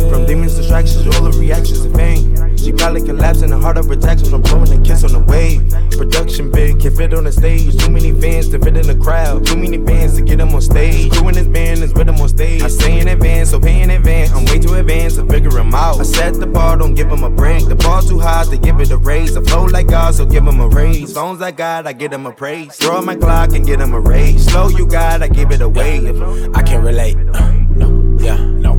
From 0.10 0.26
demons, 0.26 0.56
distractions, 0.56 1.06
all 1.16 1.24
the 1.24 1.38
reactions 1.38 1.84
of 1.84 1.94
pain. 1.94 2.49
She 2.63 2.74
probably 2.74 3.02
collapsed 3.02 3.43
in 3.43 3.52
the 3.52 3.58
heart 3.58 3.78
of 3.78 3.88
protection 3.88 4.30
from 4.30 4.41
blowing 4.41 4.72
a 4.74 4.86
kiss 4.86 5.04
on 5.04 5.13
the 5.13 5.19
wave. 5.19 5.69
Production 5.91 6.52
big, 6.52 6.80
can 6.80 6.95
fit 6.95 7.13
on 7.13 7.24
the 7.24 7.32
stage. 7.32 7.78
Too 7.78 7.89
many 7.89 8.12
fans 8.12 8.50
to 8.50 8.60
fit 8.60 8.76
in 8.76 8.88
the 8.88 8.95
crowd. 8.95 9.45
Too 9.45 9.56
many 9.56 9.78
bands 9.78 10.15
to 10.17 10.22
get 10.22 10.39
him 10.39 10.54
on 10.54 10.62
stage. 10.62 11.12
Crew 11.12 11.30
in 11.30 11.36
his 11.36 11.48
band 11.48 11.80
is 11.80 11.93
with 11.93 12.10
him 12.10 12.19
on 12.19 12.30
stage. 12.30 12.62
I 12.62 12.67
say 12.67 13.00
in 13.00 13.08
advance, 13.08 13.52
so 13.52 13.60
pay 13.60 13.82
in 13.82 13.89
advance. 13.89 14.32
I'm 14.32 14.45
way 14.45 14.60
too 14.60 14.74
advanced 14.76 15.17
to 15.17 15.26
figure 15.26 15.58
him 15.58 15.74
out. 15.74 16.00
I 16.00 16.04
set 16.04 16.34
the 16.34 16.48
bar, 16.48 16.78
don't 16.78 16.95
give 16.95 17.10
him 17.10 17.24
a 17.24 17.30
break. 17.30 17.65
The 17.67 17.76
bar 17.76 18.02
too 18.02 18.19
high 18.19 18.45
to 18.45 18.58
give 18.58 18.80
it 18.80 18.91
a 18.91 18.98
raise. 18.98 19.36
I 19.38 19.41
flow 19.41 19.65
like 19.65 19.88
God, 19.88 20.15
so 20.15 20.26
give 20.26 20.45
him 20.45 20.60
a 20.60 20.67
raise. 20.67 21.13
Songs 21.13 21.41
I 21.41 21.52
got, 21.52 21.88
I 21.88 21.93
get 21.93 22.13
him 22.13 22.26
a 22.26 22.32
praise. 22.32 22.76
Throw 22.76 23.02
my 23.02 23.15
clock 23.15 23.54
and 23.54 23.65
get 23.65 23.80
him 23.80 23.93
a 23.93 24.00
raise. 24.00 24.45
Slow 24.45 24.69
you 24.69 24.86
got, 24.86 25.22
I 25.22 25.28
give 25.28 25.52
it 25.52 25.62
away. 25.62 26.08
I 26.54 26.62
can't 26.63 26.84
relate. 26.84 27.15
Uh, 27.34 27.52
no, 27.76 28.17
yeah, 28.19 28.38
no. 28.38 28.79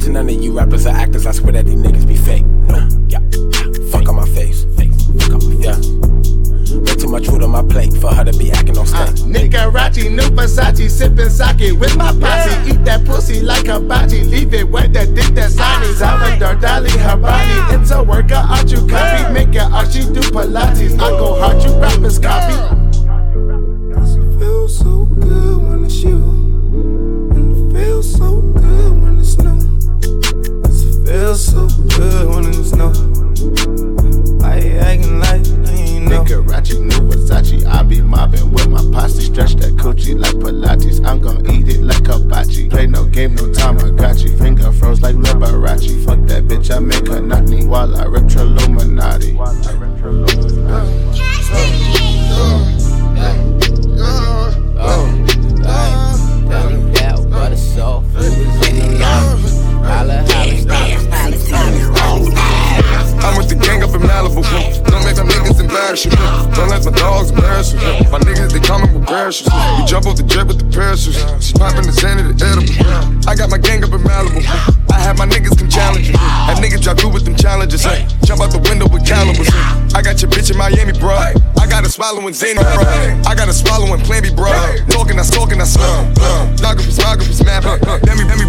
To 0.00 0.10
none 0.10 0.28
of 0.28 0.42
you 0.42 0.56
rappers 0.56 0.86
or 0.86 0.90
actors, 0.90 1.26
I 1.26 1.32
swear 1.32 1.52
that 1.52 1.66
these 1.66 1.76
niggas 1.78 2.06
be 2.06 2.16
fake. 2.16 2.44
No, 2.44 2.88
yeah. 3.08 3.20
Fuck 3.90 4.08
on 4.08 4.16
my 4.16 4.26
face. 4.28 4.64
Fuck 5.18 5.34
on 5.34 5.48
my 5.48 5.54
Yeah. 5.64 5.76
Way 6.80 6.94
too 6.94 7.08
much 7.08 7.26
food 7.26 7.42
on 7.42 7.50
my 7.50 7.62
plate 7.62 7.92
for 7.94 8.08
her 8.14 8.24
to 8.24 8.32
be 8.38 8.50
acting 8.52 8.78
on 8.78 8.86
stage. 8.86 9.20
Uh, 9.20 9.26
Nicarachi, 9.26 10.08
new 10.10 10.30
Versace, 10.30 10.88
sipping 10.88 11.28
sake 11.28 11.78
with 11.78 11.96
my 11.96 12.12
posse. 12.12 12.70
Eat 12.70 12.84
that 12.84 13.04
pussy 13.04 13.40
like 13.40 13.68
a 13.68 13.78
bachi, 13.80 14.22
leave 14.24 14.54
it 14.54 14.68
where 14.68 14.88
the 14.88 15.04
dick 15.06 15.34
that 15.34 15.50
Sani. 15.50 15.92
Salvador 15.94 16.54
Dali, 16.54 16.90
her 16.90 17.16
body. 17.16 17.74
It's 17.76 17.90
a 17.90 18.02
workout, 18.02 18.48
art 18.48 18.70
you 18.70 18.86
copy. 18.86 19.32
Make 19.34 19.54
it 19.54 19.62
art, 19.62 19.92
she 19.92 20.00
do 20.00 20.20
Pilates. 20.32 20.94
I 20.94 21.10
go 21.10 21.38
hard, 21.38 21.62
you 21.62 21.74
rappers 21.78 22.18
copy. 22.18 22.54
It 23.92 24.38
feels 24.38 24.78
so 24.78 25.04
good 25.04 25.56
when 25.62 25.84
it's 25.84 25.96
you. 26.02 26.16
And 27.34 27.74
it 27.74 27.78
feels 27.78 28.12
so 28.14 28.40
good 28.40 28.79
feels 31.30 31.46
so 31.46 31.68
good 31.96 32.28
when 32.28 32.46
it's 32.46 32.72
new. 32.72 32.90
Why 34.40 34.58
you 34.58 34.78
acting 34.78 35.18
like 35.20 35.46
you 35.46 35.64
ain't 35.68 36.08
know? 36.08 36.24
Nicarachi, 36.24 36.80
new 36.80 37.00
Versace. 37.08 37.64
I 37.66 37.82
be 37.84 38.00
mobbing 38.00 38.50
with 38.52 38.68
my 38.68 38.82
posse. 38.92 39.22
Stretch 39.22 39.54
that 39.56 39.74
coochie 39.74 40.18
like 40.18 40.34
Pilates. 40.34 41.04
I'm 41.06 41.20
gon' 41.20 41.48
eat 41.48 41.68
it 41.68 41.82
like 41.82 42.04
hibachi. 42.06 42.68
Play 42.68 42.86
no 42.88 43.04
game, 43.04 43.36
no 43.36 43.52
time, 43.52 43.78
I 43.78 43.90
got 43.90 44.18
you. 44.18 44.36
Finger 44.38 44.72
froze 44.72 45.02
like 45.02 45.14
Liberace. 45.14 46.04
Fuck 46.04 46.20
that 46.26 46.48
bitch, 46.48 46.74
I 46.74 46.80
make 46.80 47.06
her 47.06 47.20
knock 47.20 47.44
me 47.44 47.64
while 47.64 47.96
I 47.96 48.06
rip 48.06 48.30
Illuminati. 48.30 49.38
I'm 49.38 49.60
make 65.70 65.80
my 65.80 65.94
niggas 65.94 66.04
embarrass 66.04 66.04
you. 66.04 66.10
Don't 66.54 66.68
let 66.68 66.84
my 66.84 66.90
dogs 66.92 67.30
embarrass 67.30 67.72
you. 67.72 67.78
My 68.10 68.18
niggas, 68.18 68.52
they 68.52 68.60
coming 68.60 68.92
with 68.94 69.06
parachutes. 69.06 69.50
We 69.78 69.84
jump 69.86 70.06
off 70.06 70.16
the 70.16 70.22
jet 70.22 70.46
with 70.46 70.58
the 70.58 70.64
parachutes. 70.76 71.18
She's 71.44 71.52
popping 71.52 71.86
the 71.86 71.92
sand 71.92 72.20
of 72.20 72.38
the 72.38 72.44
edible. 72.44 73.28
I 73.28 73.34
got 73.34 73.50
my 73.50 73.58
gang 73.58 73.84
up 73.84 73.92
in 73.92 74.00
Malibu. 74.00 74.89
I 75.00 75.04
have 75.04 75.16
my 75.16 75.24
niggas 75.24 75.56
come 75.56 75.70
challenge 75.70 76.08
you. 76.08 76.16
Have 76.18 76.58
niggas 76.58 76.82
drive 76.82 77.00
through 77.00 77.16
with 77.16 77.24
them 77.24 77.34
challenges. 77.34 77.82
Hey, 77.82 78.06
jump 78.22 78.42
out 78.42 78.52
the 78.52 78.60
window 78.68 78.86
with 78.86 79.08
calibers. 79.08 79.48
I 79.96 80.02
got 80.04 80.20
your 80.20 80.30
bitch 80.30 80.52
in 80.52 80.58
Miami, 80.58 80.92
bro. 80.92 81.16
I 81.16 81.64
got 81.64 81.84
her 81.84 81.88
swallowing 81.88 82.34
Xanny, 82.34 82.60
bro. 82.60 82.84
I 83.24 83.34
got 83.34 83.48
her 83.48 83.56
swallowing 83.56 84.04
Plan 84.04 84.22
B, 84.22 84.28
bro. 84.28 84.52
Talking, 84.92 85.18
I 85.18 85.22
stalking, 85.22 85.58
I 85.58 85.64
slum. 85.64 86.12
Geography, 86.60 86.92
geography, 86.92 87.44
map. 87.44 87.64
Let 87.64 88.16
me, 88.18 88.24
let 88.28 88.36
me, 88.36 88.44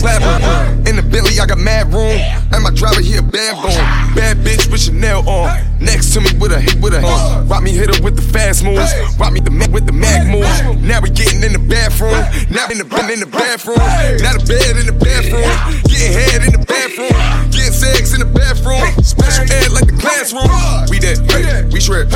blab. 0.00 0.88
In 0.88 0.96
the 0.96 1.02
Bentley, 1.02 1.38
I 1.38 1.46
got 1.46 1.58
mad 1.58 1.92
room. 1.92 2.16
And 2.52 2.62
my 2.62 2.70
driver, 2.70 3.00
he 3.00 3.16
a 3.16 3.22
bad 3.22 3.60
bone. 3.60 4.16
Bad 4.16 4.38
bitch 4.38 4.70
with 4.70 4.80
Chanel 4.80 5.28
on. 5.28 5.60
Next 5.80 6.14
to 6.14 6.20
me 6.20 6.30
with 6.38 6.52
a 6.52 6.60
hit, 6.60 6.80
with 6.80 6.94
a 6.94 7.00
hit. 7.00 7.50
Rock 7.50 7.62
me 7.62 7.72
hit 7.72 7.94
her 7.94 8.02
with 8.02 8.16
the 8.16 8.22
fast 8.22 8.64
moves. 8.64 8.92
Rock 9.18 9.32
me 9.32 9.40
the 9.40 9.50
Mac 9.50 9.70
with 9.70 9.86
the 9.86 9.92
mag 9.92 10.28
moves. 10.30 10.80
Now 10.80 11.00
we 11.00 11.10
getting 11.10 11.42
in 11.42 11.52
the 11.52 11.58
bathroom. 11.58 12.14
Now 12.50 12.70
in 12.70 12.78
the 12.78 12.86
in 13.12 13.20
the 13.20 13.26
bathroom. 13.26 13.82
Now 14.22 14.38
the 14.38 14.44
bed 14.46 14.78
in 14.78 14.86
the 14.86 14.96
bathroom. 14.96 15.81
Getting 15.88 16.12
head 16.12 16.42
in 16.46 16.52
the 16.52 16.64
bathroom. 16.66 17.14
Getting 17.50 17.72
sex 17.72 18.14
in 18.14 18.20
the 18.20 18.26
bathroom. 18.26 18.82
Special 19.02 19.44
ed 19.50 19.72
like 19.72 19.86
the 19.86 19.96
classroom. 19.98 20.48
We 20.90 20.98
that, 21.00 21.70
we 21.72 21.80
shred. 21.80 22.08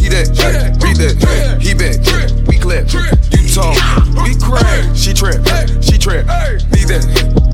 He 0.00 0.08
that, 0.08 0.28
we 0.82 0.92
that. 0.94 1.60
He 1.60 1.74
back, 1.74 2.00
we 2.46 2.58
clap. 2.58 2.90
You 2.92 3.48
talk, 3.48 3.76
we 4.24 4.34
crack. 4.36 4.94
She 4.94 5.12
trap, 5.12 5.40
she 5.82 5.98
trap. 5.98 6.26
Need 6.72 6.88
that, 6.88 7.04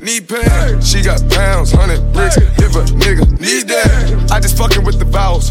need 0.02 0.28
pay. 0.28 0.80
She 0.80 1.02
got 1.02 1.22
pounds, 1.30 1.72
hundred 1.72 2.00
bricks. 2.12 2.36
If 2.36 2.76
a 2.76 2.84
nigga 2.94 3.26
need 3.40 3.68
that, 3.68 4.30
I 4.30 4.40
just 4.40 4.56
fucking 4.56 4.84
with 4.84 4.98
the 4.98 5.04
vowels. 5.04 5.50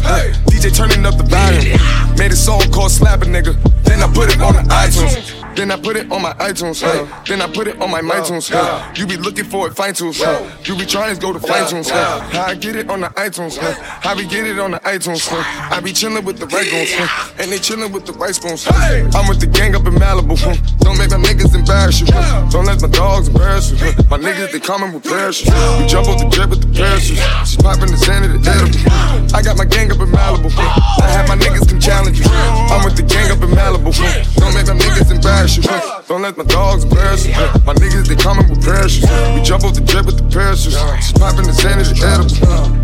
DJ 0.50 0.74
turning 0.74 1.06
up 1.06 1.16
the 1.16 1.24
volume. 1.24 1.78
Made 2.18 2.32
a 2.32 2.36
song 2.36 2.62
called 2.70 2.90
Slap 2.90 3.22
a 3.22 3.24
Nigga. 3.24 3.56
Then 3.84 4.02
I 4.02 4.12
put 4.12 4.28
it 4.34 4.40
on 4.40 4.54
the 4.54 4.62
iTunes. 4.62 5.39
Then 5.54 5.70
I 5.70 5.76
put 5.80 5.96
it 5.96 6.10
on 6.10 6.22
my 6.22 6.32
iTunes. 6.34 6.80
Then 7.26 7.42
I 7.42 7.52
put 7.52 7.66
it 7.66 7.80
on 7.80 7.90
my 7.90 8.00
MyTunes. 8.00 8.50
Huh? 8.50 8.92
You 8.96 9.06
be 9.06 9.16
looking 9.16 9.44
for 9.44 9.66
it 9.68 9.74
fine 9.74 9.94
tunes. 9.94 10.20
Huh? 10.20 10.48
You 10.64 10.76
be 10.76 10.86
trying 10.86 11.14
to 11.14 11.20
go 11.20 11.32
to 11.32 11.40
fine 11.40 11.66
tunes. 11.68 11.90
How 11.90 12.46
I 12.46 12.54
get 12.54 12.76
it 12.76 12.88
on 12.88 13.00
the 13.00 13.08
iTunes. 13.08 13.58
Huh? 13.58 13.74
How 14.00 14.16
we 14.16 14.26
get 14.26 14.46
it 14.46 14.58
on 14.58 14.70
the 14.72 14.80
iTunes. 14.80 15.28
I 15.70 15.80
be 15.80 15.92
chilling 15.92 16.24
with 16.24 16.38
the 16.38 16.46
right 16.46 16.70
goons. 16.70 16.90
Huh? 16.94 17.34
And 17.40 17.50
they 17.50 17.58
chilling 17.58 17.92
with 17.92 18.06
the 18.06 18.12
white 18.12 18.34
spoons. 18.34 18.64
Huh? 18.64 19.10
I'm 19.18 19.28
with 19.28 19.40
the 19.40 19.46
gang 19.46 19.74
up 19.74 19.86
in 19.86 19.94
Malibu. 19.94 20.38
Huh? 20.38 20.56
Don't 20.80 20.98
make 20.98 21.10
my 21.10 21.18
niggas 21.18 21.54
embarrass 21.54 22.00
you. 22.00 22.06
Don't 22.50 22.64
let 22.64 22.80
my 22.80 22.88
dogs 22.88 23.28
embarrass 23.28 23.70
you. 23.70 23.76
My 24.08 24.18
niggas, 24.18 24.52
they 24.52 24.60
coming 24.60 24.92
with 24.92 25.04
parachutes. 25.04 25.50
We 25.50 25.86
jump 25.86 26.08
off 26.08 26.22
the 26.22 26.28
jet 26.30 26.48
with 26.48 26.62
the 26.62 26.70
parachutes. 26.72 27.20
She's 27.44 27.60
popping 27.60 27.90
the 27.90 27.98
sand 27.98 28.24
of 28.24 28.32
the 28.32 28.50
edible. 28.50 29.36
I 29.36 29.42
got 29.42 29.58
my 29.58 29.66
gang 29.66 29.90
up 29.90 30.00
in 30.00 30.08
Malibu. 30.08 30.48
Huh? 30.54 31.04
I 31.04 31.10
have 31.10 31.28
my 31.28 31.36
niggas 31.36 31.68
come 31.68 31.80
challenge 31.80 32.18
you. 32.18 32.26
I'm 32.30 32.84
with 32.84 32.96
the 32.96 33.02
gang 33.02 33.30
up 33.30 33.42
in 33.42 33.50
Malibu. 33.50 33.92
Huh? 33.92 34.24
Don't 34.38 34.54
make 34.54 34.66
my 34.66 34.78
niggas 34.78 35.10
embarrass 35.10 35.38
you. 35.40 35.49
Huh? 35.58 36.02
Don't 36.06 36.22
let 36.22 36.36
my 36.36 36.44
dogs 36.44 36.84
embarrass 36.84 37.26
you. 37.26 37.32
My 37.66 37.74
niggas, 37.74 38.06
they 38.06 38.14
coming 38.14 38.48
with 38.48 38.62
parachutes. 38.64 39.10
We 39.34 39.42
jump 39.42 39.64
off 39.64 39.74
the 39.74 39.80
jet 39.80 40.06
with 40.06 40.16
the 40.16 40.22
parachutes. 40.30 40.78
She's 41.02 41.12
popping 41.18 41.42
the 41.42 41.52
sand 41.52 41.80
the 41.80 41.90
edible. 42.06 42.30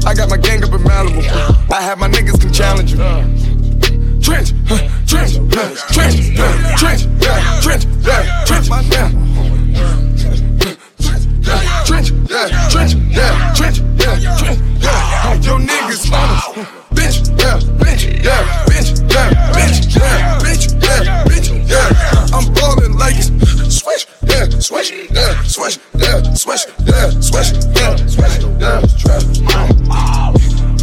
I 0.06 0.14
got 0.14 0.28
my 0.28 0.36
gang 0.36 0.64
up 0.64 0.72
in 0.72 0.82
Malibu. 0.82 1.22
I 1.70 1.80
have 1.82 1.98
my 1.98 2.08
niggas 2.08 2.40
come 2.40 2.50
challenge 2.50 2.90
you. 2.90 2.98
Trench, 4.20 4.50
huh, 4.66 4.82
trench, 5.06 5.38
huh, 5.54 5.70
trench, 5.94 6.34
huh, 6.34 6.76
trench, 6.76 7.06
yeah, 7.22 7.60
trench, 7.62 7.86
yeah, 8.02 8.44
trench, 8.44 8.66
yeah. 8.90 9.10
Trench, 11.86 12.10
yeah, 12.26 12.66
trench, 12.66 12.94
yeah, 13.14 13.54
trench, 13.54 13.78
yeah, 13.94 14.18
trench, 14.38 14.58
yeah. 14.82 15.38
Yo 15.46 15.58
niggas 15.58 16.10
on 16.10 16.28
us. 16.34 16.42
Bitch, 16.90 17.30
yeah, 17.38 17.62
bitch, 17.78 18.02
yeah, 18.24 18.42
bitch, 18.66 18.90
yeah, 19.12 19.30
bitch, 19.54 19.70
yeah, 19.94 19.94
bitch, 19.94 19.96
yeah, 19.96 20.35
swish, 24.60 24.92
yeah, 25.10 25.42
swish, 25.42 25.78
yeah, 25.98 26.22
swish, 26.34 26.66
yeah, 26.84 27.10
swish, 27.20 27.52
yeah, 27.74 27.96
swish, 28.06 28.42
yeah, 28.60 28.80
swish, 28.86 29.40
yeah. 29.40 30.25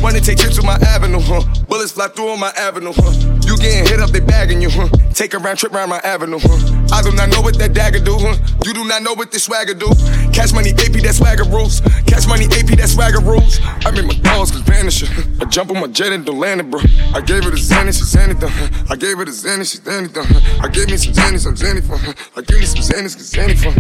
Wanna 0.04 0.20
take 0.20 0.38
trips 0.38 0.58
to 0.58 0.64
my 0.64 0.76
avenue, 0.76 1.22
huh? 1.22 1.42
Bullets 1.70 1.94
fly 1.94 2.10
through 2.10 2.32
on 2.32 2.40
my 2.40 2.52
avenue, 2.58 2.92
huh? 2.94 3.16
You 3.48 3.56
getting 3.56 3.88
hit 3.88 4.02
up, 4.02 4.10
they 4.10 4.20
bagging 4.20 4.62
you, 4.62 4.70
huh? 4.70 4.90
Take 5.14 5.34
a 5.34 5.38
round 5.40 5.58
trip 5.60 5.74
around 5.74 5.88
my 5.88 6.00
avenue, 6.00 6.40
huh? 6.42 6.60
I 6.92 7.02
do 7.02 7.14
not 7.14 7.30
know 7.30 7.40
what 7.40 7.58
that 7.60 7.72
dagger 7.72 8.00
do, 8.00 8.18
huh? 8.20 8.36
You 8.66 8.74
do 8.74 8.84
not 8.84 9.02
know 9.02 9.14
what 9.14 9.32
this 9.32 9.46
swagger 9.46 9.74
do. 9.74 9.88
Cash 10.34 10.52
money 10.52 10.72
AP, 10.72 11.00
that 11.08 11.16
swagger 11.16 11.46
rules. 11.46 11.80
Cash 12.06 12.28
money 12.28 12.46
AP, 12.52 12.76
that 12.84 12.90
swagger 12.90 13.22
rules. 13.22 13.62
I 13.64 13.92
made 13.92 14.04
my 14.04 14.14
dogs 14.20 14.52
cause 14.52 14.60
vanish. 14.68 15.08
I 15.40 15.46
jump 15.46 15.72
on 15.72 15.80
my 15.80 15.88
jet 15.88 16.12
and 16.12 16.26
don't 16.26 16.38
land 16.38 16.60
it, 16.60 16.70
bro. 16.70 16.82
I 17.16 17.22
gave 17.22 17.46
her 17.46 17.52
the 17.52 17.56
Xanny, 17.56 17.96
she's 17.96 18.14
anything. 18.14 18.52
I 18.90 18.98
gave 18.98 19.18
her 19.18 19.24
the 19.24 19.32
Xanny, 19.32 19.64
she's 19.64 19.88
anything. 19.88 20.28
I 20.60 20.68
gave 20.68 20.92
me 20.92 20.98
some 20.98 21.14
Xanny, 21.14 21.40
some 21.40 21.56
Xanny 21.56 21.82
fun. 21.82 22.00
Huh? 22.00 22.14
I 22.36 22.42
gave 22.42 22.60
me 22.60 22.66
some 22.66 22.84
some 22.84 23.08
Xanny 23.08 23.56
fun. 23.56 23.72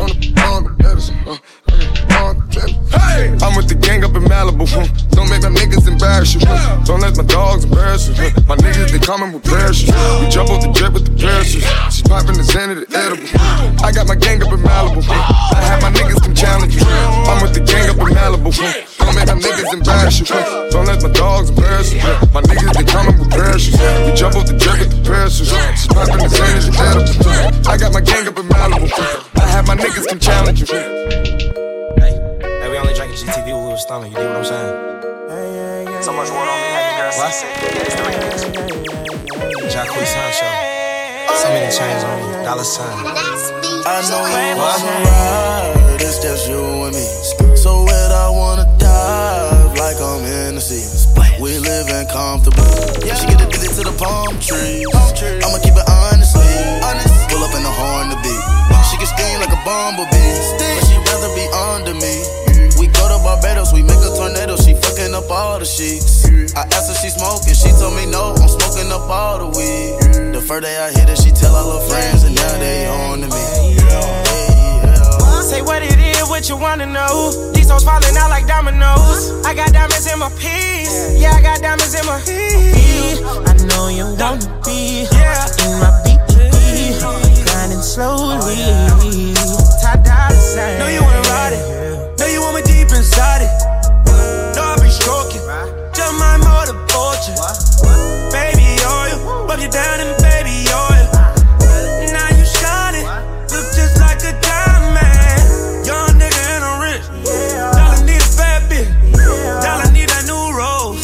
On 0.00 0.08
the 0.08 0.40
on 0.40 0.64
the 0.64 0.82
medicine, 0.82 1.16
huh? 1.28 1.36
Hey! 2.16 3.36
I'm 3.42 3.54
with 3.54 3.68
the 3.68 3.76
gang 3.76 4.02
up 4.04 4.14
in 4.16 4.24
Malibu. 4.24 4.66
Huh? 4.66 4.86
Don't 5.10 5.28
make 5.28 5.42
that 5.42 5.50
my 5.52 5.65
niggas 5.66 5.88
embarrass 5.88 6.34
you. 6.34 6.40
Don't 6.84 7.00
let 7.00 7.16
my 7.16 7.24
dogs 7.24 7.64
embarrass 7.64 8.08
you. 8.08 8.14
My 8.46 8.56
niggas, 8.56 8.90
they 8.90 8.98
coming 8.98 9.32
with 9.32 9.44
parachutes. 9.44 9.92
We 10.20 10.28
jump 10.28 10.50
off 10.50 10.62
the 10.62 10.72
jet 10.72 10.92
with 10.92 11.04
the 11.06 11.14
parachutes. 11.18 11.66
She's 11.94 12.02
popping 12.06 12.36
the 12.36 12.44
sand 12.44 12.72
of 12.72 12.78
the 12.78 12.88
edible. 12.96 13.26
I 13.82 13.90
got 13.92 14.06
my 14.06 14.14
gang 14.14 14.42
up 14.42 14.52
in 14.52 14.60
Malibu. 14.60 15.02
I 15.06 15.60
have 15.66 15.82
my 15.82 15.90
niggas 15.90 16.22
come 16.22 16.34
challenge 16.34 16.74
you. 16.74 16.86
I'm 16.86 17.42
with 17.42 17.54
the 17.54 17.60
gang 17.60 17.90
up 17.90 17.98
in 17.98 18.14
Malibu. 18.14 18.50
Don't 18.98 19.14
make 19.14 19.26
my 19.26 19.34
niggas 19.34 19.72
embarrass 19.74 20.20
you. 20.20 20.26
Don't 20.70 20.86
let 20.86 21.02
my 21.02 21.10
dogs 21.10 21.50
embarrass 21.50 21.92
you. 21.92 22.00
My 22.30 22.42
niggas, 22.42 22.72
they 22.74 22.84
coming 22.84 23.18
with 23.18 23.30
parachutes. 23.30 23.78
We 24.06 24.12
jump 24.14 24.36
off 24.36 24.46
the 24.46 24.56
jet 24.56 24.78
with 24.78 24.90
the 24.94 25.00
parachutes. 25.02 25.50
She's 25.50 25.86
popping 25.90 26.22
the 26.22 26.30
sand 26.30 26.58
of 26.58 26.64
the 26.66 26.74
edible. 26.78 27.70
I 27.70 27.76
got 27.76 27.92
my 27.92 28.00
gang 28.00 28.26
up 28.28 28.38
in 28.38 28.46
Malibu. 28.46 28.86
I 29.36 29.46
have 29.50 29.66
my 29.66 29.76
niggas 29.76 30.06
come 30.06 30.20
challenge 30.20 30.60
you. 30.60 30.66
Hey, 31.98 32.14
we 32.70 32.78
only 32.78 32.94
drinking 32.94 33.18
GTV 33.18 33.50
with 33.50 33.74
a 33.74 33.78
stomach, 33.78 34.10
you 34.10 34.16
dig 34.16 34.26
what 34.26 34.36
I'm 34.36 34.44
saying? 34.44 34.95
So 36.06 36.12
much 36.12 36.30
water 36.30 36.46
on 36.46 36.60
me, 36.62 36.70
how 36.70 37.02
girl 37.02 37.10
What? 37.18 37.34
Jacquees 39.66 40.06
Sound 40.06 40.34
Show. 40.38 40.46
So 41.34 41.50
many 41.50 41.66
chains 41.66 42.04
on 42.06 42.22
you, 42.22 42.30
dollar 42.46 42.62
sign. 42.62 42.94
I 43.02 44.06
know 44.06 44.22
you 44.22 44.54
wanna 44.54 45.02
ride, 45.02 45.98
it's 45.98 46.22
just 46.22 46.46
you 46.46 46.62
and 46.62 46.94
me. 46.94 47.02
So 47.58 47.82
where 47.82 48.12
I 48.14 48.30
wanna 48.30 48.70
dive 48.78 49.74
like 49.74 49.98
I'm 49.98 50.22
in 50.22 50.54
the 50.54 50.60
sea. 50.60 50.86
We 51.42 51.58
living 51.58 52.06
comfortable. 52.06 52.62
Yeah, 53.02 53.18
she 53.18 53.26
get 53.26 53.42
addicted 53.42 53.74
to 53.74 53.82
the 53.82 53.96
palm 53.98 54.38
trees. 54.38 54.86
I'ma 55.42 55.58
keep 55.58 55.74
it 55.74 55.90
honestly. 55.90 56.46
Pull 57.34 57.42
up 57.42 57.50
in 57.50 57.66
the 57.66 57.74
horn 57.82 58.14
to 58.14 58.18
beat. 58.22 58.44
She 58.86 58.94
can 58.94 59.10
sting 59.10 59.42
like 59.42 59.50
a 59.50 59.58
bumblebee, 59.66 60.38
but 60.54 60.86
she 60.86 61.02
rather 61.02 61.34
be 61.34 61.50
under 61.50 61.98
me. 61.98 62.22
We 62.78 62.86
go 62.94 63.08
to 63.10 63.18
Barbados, 63.24 63.72
we 63.72 63.82
make 63.82 63.98
a 64.06 64.14
tornado. 64.14 64.54
She 64.54 64.70
fucking 64.70 64.75
up 65.26 65.32
all 65.32 65.58
the 65.58 65.64
sheets. 65.64 66.26
I 66.54 66.62
asked 66.70 66.88
her 66.88 66.94
she 66.94 67.10
smoking, 67.10 67.54
she 67.54 67.70
told 67.78 67.94
me 67.94 68.06
no. 68.06 68.34
I'm 68.38 68.48
smoking 68.48 68.90
up 68.92 69.10
all 69.10 69.38
the 69.38 69.48
weed. 69.58 70.34
The 70.34 70.40
first 70.40 70.62
day 70.62 70.78
I 70.78 70.90
hit 70.92 71.08
it, 71.08 71.18
she 71.18 71.30
tell 71.30 71.54
all 71.54 71.78
her 71.78 71.84
friends, 71.88 72.22
and 72.24 72.34
now 72.34 72.58
they 72.58 72.86
on 72.86 73.20
to 73.20 73.28
me. 73.28 73.42
Say 75.46 75.62
what 75.62 75.82
it 75.82 75.98
is, 75.98 76.28
what 76.28 76.48
you 76.48 76.56
wanna 76.56 76.86
know. 76.86 77.30
These 77.52 77.70
hoes 77.70 77.84
falling 77.84 78.16
out 78.18 78.30
like 78.30 78.46
dominoes. 78.46 79.30
I 79.46 79.54
got 79.54 79.72
diamonds 79.72 80.06
in 80.06 80.18
my 80.18 80.30
piece. 80.38 81.18
Yeah, 81.18 81.34
I 81.34 81.42
got 81.42 81.62
diamonds 81.62 81.94
in 81.94 82.06
my 82.06 82.18
piece. 82.22 83.22
I 83.22 83.54
know 83.70 83.88
you 83.88 84.06
wanna 84.18 84.42
be 84.66 85.06
in 85.06 85.72
my 85.78 85.90
BPD. 86.02 86.98
Grinding 87.46 87.82
slowly. 87.82 88.58
Tie 89.82 90.02
dollar 90.02 90.34
sign. 90.34 90.78
Know 90.78 90.88
you 90.88 91.02
wanna 91.02 91.22
ride 91.30 91.54
it. 91.54 92.18
Know 92.18 92.26
you 92.26 92.40
want 92.40 92.56
me 92.56 92.62
deep 92.62 92.90
inside 92.90 93.42
it. 93.42 93.75
Know 95.04 95.12
I 95.12 95.24
be 95.24 95.38
stroking. 95.38 95.44
Just 95.92 96.14
my 96.18 96.36
motor 96.38 96.78
fortune. 96.88 97.36
Baby 98.32 98.80
oil. 98.86 99.46
Rub 99.46 99.60
you 99.60 99.68
down 99.68 100.00
in 100.00 100.08
baby 100.22 100.68
oil. 100.72 101.06
Now 102.12 102.28
you 102.32 102.44
shining. 102.44 103.04
Look 103.50 103.66
just 103.74 104.00
like 104.00 104.20
a 104.24 104.32
diamond. 104.40 105.86
Young 105.86 106.16
nigga 106.16 106.40
and 106.56 106.64
I'm 106.64 106.80
rich. 106.80 107.04
Dollar 107.76 108.00
need 108.04 108.22
a 108.22 108.30
bad 108.36 108.70
bitch. 108.70 108.88
Dollar 109.62 109.90
need 109.92 110.10
a 110.10 110.20
new 110.24 110.44
rose. 110.56 111.02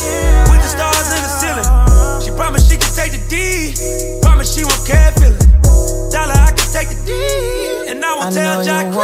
With 0.49 0.63
the 0.63 0.71
stars 0.71 1.09
in 1.13 1.23
the 1.23 1.33
ceiling. 1.41 1.69
She 2.23 2.31
promised 2.31 2.71
she 2.71 2.77
could 2.77 2.95
take 2.95 3.13
the 3.13 3.23
D. 3.29 3.75
Promise 4.23 4.55
she 4.55 4.65
won't 4.65 4.87
care 4.87 5.13
feeling. 5.19 5.39
Dollar 6.11 6.39
I 6.39 6.53
can 6.55 6.69
take 6.73 6.89
the 6.89 6.99
D. 7.05 7.91
And 7.91 8.05
I 8.05 8.15
won't 8.17 8.35
know 8.35 8.41
tell 8.41 8.65
Jack 8.65 8.95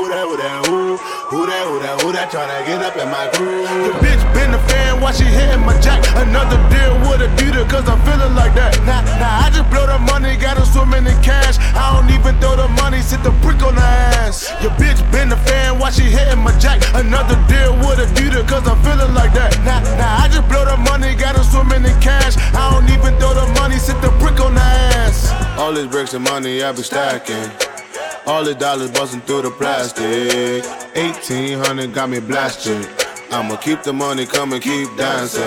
who 0.00 0.08
that, 0.08 0.24
who 0.24 0.36
that, 0.40 0.64
who 0.64 0.96
that, 0.96 1.00
who 1.28 1.40
that, 1.44 1.64
who? 1.68 1.76
That, 1.84 1.94
who 2.00 2.08
that, 2.16 2.26
tryna 2.32 2.64
get 2.64 2.80
up 2.80 2.96
in 2.96 3.08
my 3.12 3.28
crew? 3.36 3.68
The 3.84 3.92
bitch 4.00 4.22
been 4.32 4.56
a 4.56 4.60
fan 4.64 4.96
while 5.00 5.12
she 5.12 5.28
hitting 5.28 5.60
my 5.60 5.76
jack. 5.84 6.00
Another 6.16 6.56
deal 6.72 6.96
with 7.04 7.20
Adidas, 7.20 7.68
cause 7.68 7.84
I'm 7.84 8.00
feeling 8.08 8.32
like 8.32 8.56
that. 8.56 8.80
Now, 8.88 9.04
now 9.20 9.44
I 9.44 9.52
just 9.52 9.68
blow 9.68 9.84
the 9.84 10.00
money, 10.00 10.40
got 10.40 10.56
her 10.56 10.64
swimming 10.64 11.04
in 11.04 11.18
cash. 11.20 11.60
I 11.76 11.92
don't 11.92 12.08
even 12.16 12.32
throw 12.40 12.56
the 12.56 12.68
money, 12.80 13.04
sit 13.04 13.20
the 13.20 13.30
brick 13.44 13.60
on 13.60 13.76
her 13.76 13.92
ass. 14.24 14.48
Your 14.64 14.72
bitch 14.80 15.04
been 15.12 15.28
a 15.32 15.40
fan 15.44 15.76
while 15.76 15.92
she 15.92 16.08
hitting 16.08 16.40
my 16.40 16.56
jack. 16.56 16.80
Another 16.96 17.36
deal 17.44 17.76
with 17.84 18.00
Adidas, 18.00 18.48
cause 18.48 18.64
I'm 18.64 18.80
feeling 18.80 19.12
like 19.12 19.36
that. 19.36 19.52
Now, 19.68 19.84
now 20.00 20.24
I 20.24 20.32
just 20.32 20.48
blow 20.48 20.64
the 20.64 20.80
money, 20.80 21.12
got 21.12 21.36
her 21.36 21.44
swimming 21.44 21.84
in 21.84 21.96
cash. 22.00 22.40
I 22.56 22.72
don't 22.72 22.88
even 22.88 23.12
throw 23.20 23.36
the 23.36 23.52
money, 23.60 23.76
sit 23.76 24.00
the 24.00 24.08
brick 24.16 24.40
on 24.40 24.56
her 24.56 24.72
ass. 25.04 25.28
All 25.60 25.76
these 25.76 25.92
bricks 25.92 26.16
of 26.16 26.24
money 26.24 26.64
I 26.64 26.72
be 26.72 26.80
stacking. 26.80 27.69
All 28.30 28.44
the 28.44 28.54
dollars 28.54 28.92
busting 28.92 29.22
through 29.22 29.42
the 29.42 29.50
plastic. 29.50 30.64
1800 30.94 31.92
got 31.92 32.08
me 32.08 32.20
blasted. 32.20 32.86
I'ma 33.32 33.56
keep 33.56 33.82
the 33.82 33.92
money, 33.92 34.24
come 34.24 34.52
and 34.52 34.62
keep 34.62 34.86
dancing. 34.96 35.42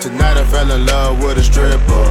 Tonight 0.00 0.36
I 0.36 0.44
fell 0.44 0.70
in 0.70 0.86
love 0.86 1.20
with 1.20 1.38
a 1.38 1.42
stripper. 1.42 2.06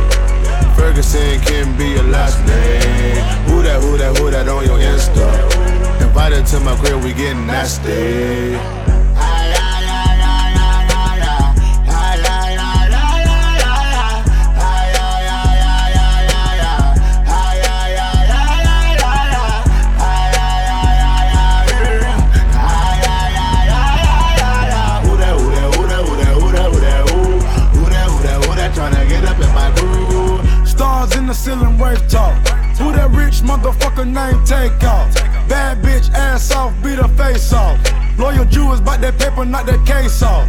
Ferguson 0.75 1.39
can 1.39 1.77
be 1.77 1.91
your 1.91 2.03
last 2.03 2.37
name. 2.39 3.23
Who 3.47 3.63
that, 3.63 3.81
who 3.81 3.97
that, 3.97 4.17
who 4.17 4.29
that 4.29 4.49
on 4.49 4.65
your 4.65 4.77
Insta? 4.77 6.01
Invited 6.01 6.47
to 6.47 6.59
my 6.59 6.75
crib, 6.75 7.01
we 7.01 7.13
getting 7.13 7.47
nasty. 7.47 8.82
The 31.33 31.39
ceiling, 31.39 31.77
worth 31.77 32.07
talk. 32.09 32.35
Who 32.77 32.91
that 32.93 33.09
rich 33.11 33.41
motherfucker 33.41 34.05
name 34.05 34.43
take 34.45 34.83
off? 34.83 35.13
Bad 35.49 35.81
bitch, 35.81 36.11
ass 36.13 36.51
off, 36.51 36.73
beat 36.83 36.99
her 36.99 37.07
face 37.09 37.53
off. 37.53 37.77
Loyal 38.17 38.45
Jew 38.45 38.71
is 38.73 38.79
about 38.79 39.01
that 39.01 39.17
paper, 39.17 39.45
not 39.45 39.65
that 39.65 39.85
case 39.85 40.21
off. 40.21 40.47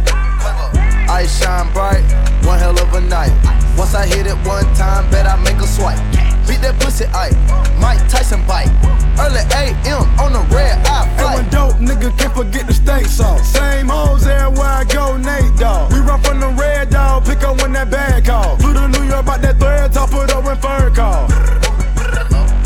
Ice 1.09 1.41
shine 1.41 1.71
bright, 1.73 2.03
one 2.45 2.59
hell 2.59 2.77
of 2.79 2.93
a 2.93 3.01
night. 3.01 3.33
Once 3.77 3.95
I 3.95 4.05
hit 4.05 4.27
it 4.27 4.37
one 4.45 4.65
time, 4.75 5.09
bet 5.09 5.25
I 5.25 5.35
make 5.43 5.57
a 5.57 5.67
swipe. 5.67 6.14
Beat 6.47 6.61
that 6.61 6.77
pussy, 6.79 7.05
I 7.13 7.33
Mike 7.79 8.01
Tyson 8.09 8.45
bite. 8.45 8.69
Early 9.17 9.41
AM 9.55 10.03
on 10.19 10.33
the 10.33 10.43
red 10.53 10.77
eye 10.85 11.07
And 11.17 11.27
when 11.35 11.49
dope 11.49 11.77
nigga 11.79 12.15
can't 12.17 12.33
forget 12.33 12.67
the 12.67 12.73
steak 12.73 13.07
sauce. 13.07 13.47
Same 13.47 13.87
hoes 13.87 14.27
everywhere 14.27 14.67
I 14.67 14.83
go, 14.85 15.17
Nate 15.17 15.55
Dogg. 15.57 15.91
We 15.93 15.99
run 15.99 16.21
from 16.21 16.39
the 16.39 16.49
red 16.49 16.89
dog, 16.89 17.25
pick 17.25 17.43
up 17.43 17.61
when 17.61 17.73
that 17.73 17.89
bag 17.89 18.25
call. 18.25 18.57
Flew 18.57 18.73
to 18.73 18.87
New 18.87 19.03
York, 19.03 19.23
about 19.23 19.41
that 19.41 19.57
thread, 19.59 19.93
top 19.93 20.13
it 20.13 20.31
up 20.31 20.43
when 20.43 20.57
fur 20.57 20.89
call. 20.91 21.27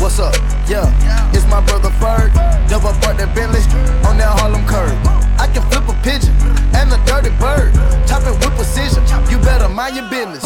What's 0.00 0.18
up? 0.18 0.34
Yeah, 0.68 0.86
it's 1.34 1.46
my 1.46 1.60
brother 1.60 1.90
Ferg. 2.00 2.32
Double 2.68 2.94
park 3.02 3.18
that 3.18 3.34
Bentley 3.34 3.60
on 4.06 4.16
that 4.18 4.32
Harlem 4.38 4.64
curb. 4.66 4.94
I 5.38 5.46
can 5.50 5.62
flip 5.70 5.88
a 5.88 5.94
pigeon 6.02 6.32
and 6.78 6.92
a 6.92 6.98
dirty 7.04 7.30
bird. 7.42 7.74
Chop 8.06 8.22
it 8.22 8.34
with 8.38 8.54
precision. 8.56 9.02
You 9.28 9.38
better 9.38 9.68
mind 9.68 9.96
your 9.96 10.08
business. 10.08 10.44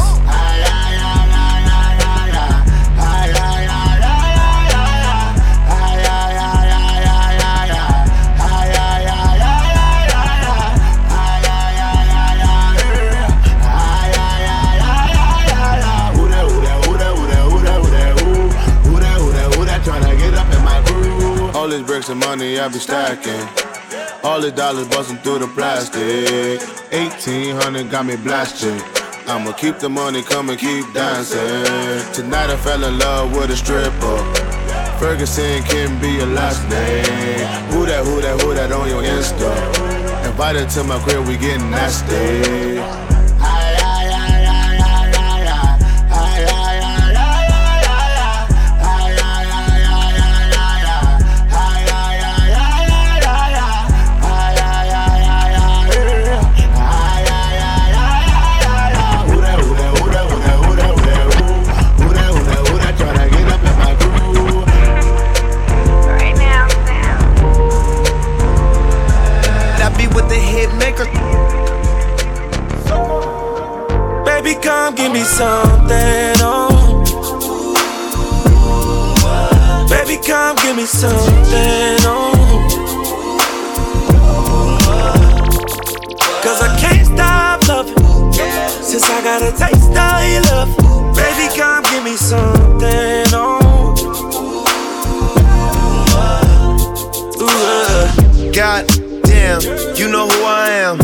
Money 22.14 22.58
I 22.58 22.68
be 22.68 22.78
stacking. 22.78 23.48
All 24.22 24.40
the 24.40 24.50
dollars 24.50 24.88
busting 24.88 25.18
through 25.18 25.40
the 25.40 25.48
plastic. 25.48 26.60
1800 26.92 27.90
got 27.90 28.06
me 28.06 28.16
blasted. 28.16 28.80
I'ma 29.26 29.52
keep 29.52 29.78
the 29.78 29.88
money 29.88 30.22
coming, 30.22 30.56
keep 30.56 30.92
dancing. 30.92 32.12
Tonight 32.12 32.50
I 32.50 32.56
fell 32.56 32.84
in 32.84 32.98
love 32.98 33.34
with 33.34 33.50
a 33.50 33.56
stripper. 33.56 34.18
Ferguson 34.98 35.62
can 35.64 36.00
be 36.00 36.08
your 36.08 36.26
last 36.26 36.62
name. 36.68 37.72
Who 37.72 37.86
that, 37.86 38.04
who 38.04 38.20
that, 38.20 38.40
who 38.40 38.54
that 38.54 38.72
on 38.72 38.88
your 38.88 39.02
Insta? 39.02 40.26
Invited 40.26 40.68
to 40.70 40.84
my 40.84 40.98
crib, 41.00 41.26
we 41.26 41.36
getting 41.36 41.70
nasty. 41.70 43.03
Something, 75.25 76.37
oh. 76.41 76.70
Baby, 79.89 80.20
come 80.25 80.57
give 80.57 80.77
me 80.77 80.85
something, 80.85 81.99
oh. 82.07 82.33
Cause 86.43 86.61
I 86.61 86.79
can't 86.79 87.07
stop 87.07 87.66
loving 87.68 88.33
Since 88.83 89.09
I 89.09 89.22
got 89.25 89.43
a 89.43 89.51
taste 89.57 89.97
of 89.97 90.22
your 90.31 90.43
love 90.53 91.16
Baby, 91.16 91.49
come 91.57 91.83
give 91.85 92.05
me 92.05 92.16
something, 92.16 93.33
oh. 93.33 93.95
Ooh, 97.41 97.49
uh. 97.49 98.53
God 98.53 98.87
damn, 99.25 99.62
you 99.97 100.09
know 100.11 100.29
who 100.29 100.45
I 100.45 100.68
am. 100.70 100.99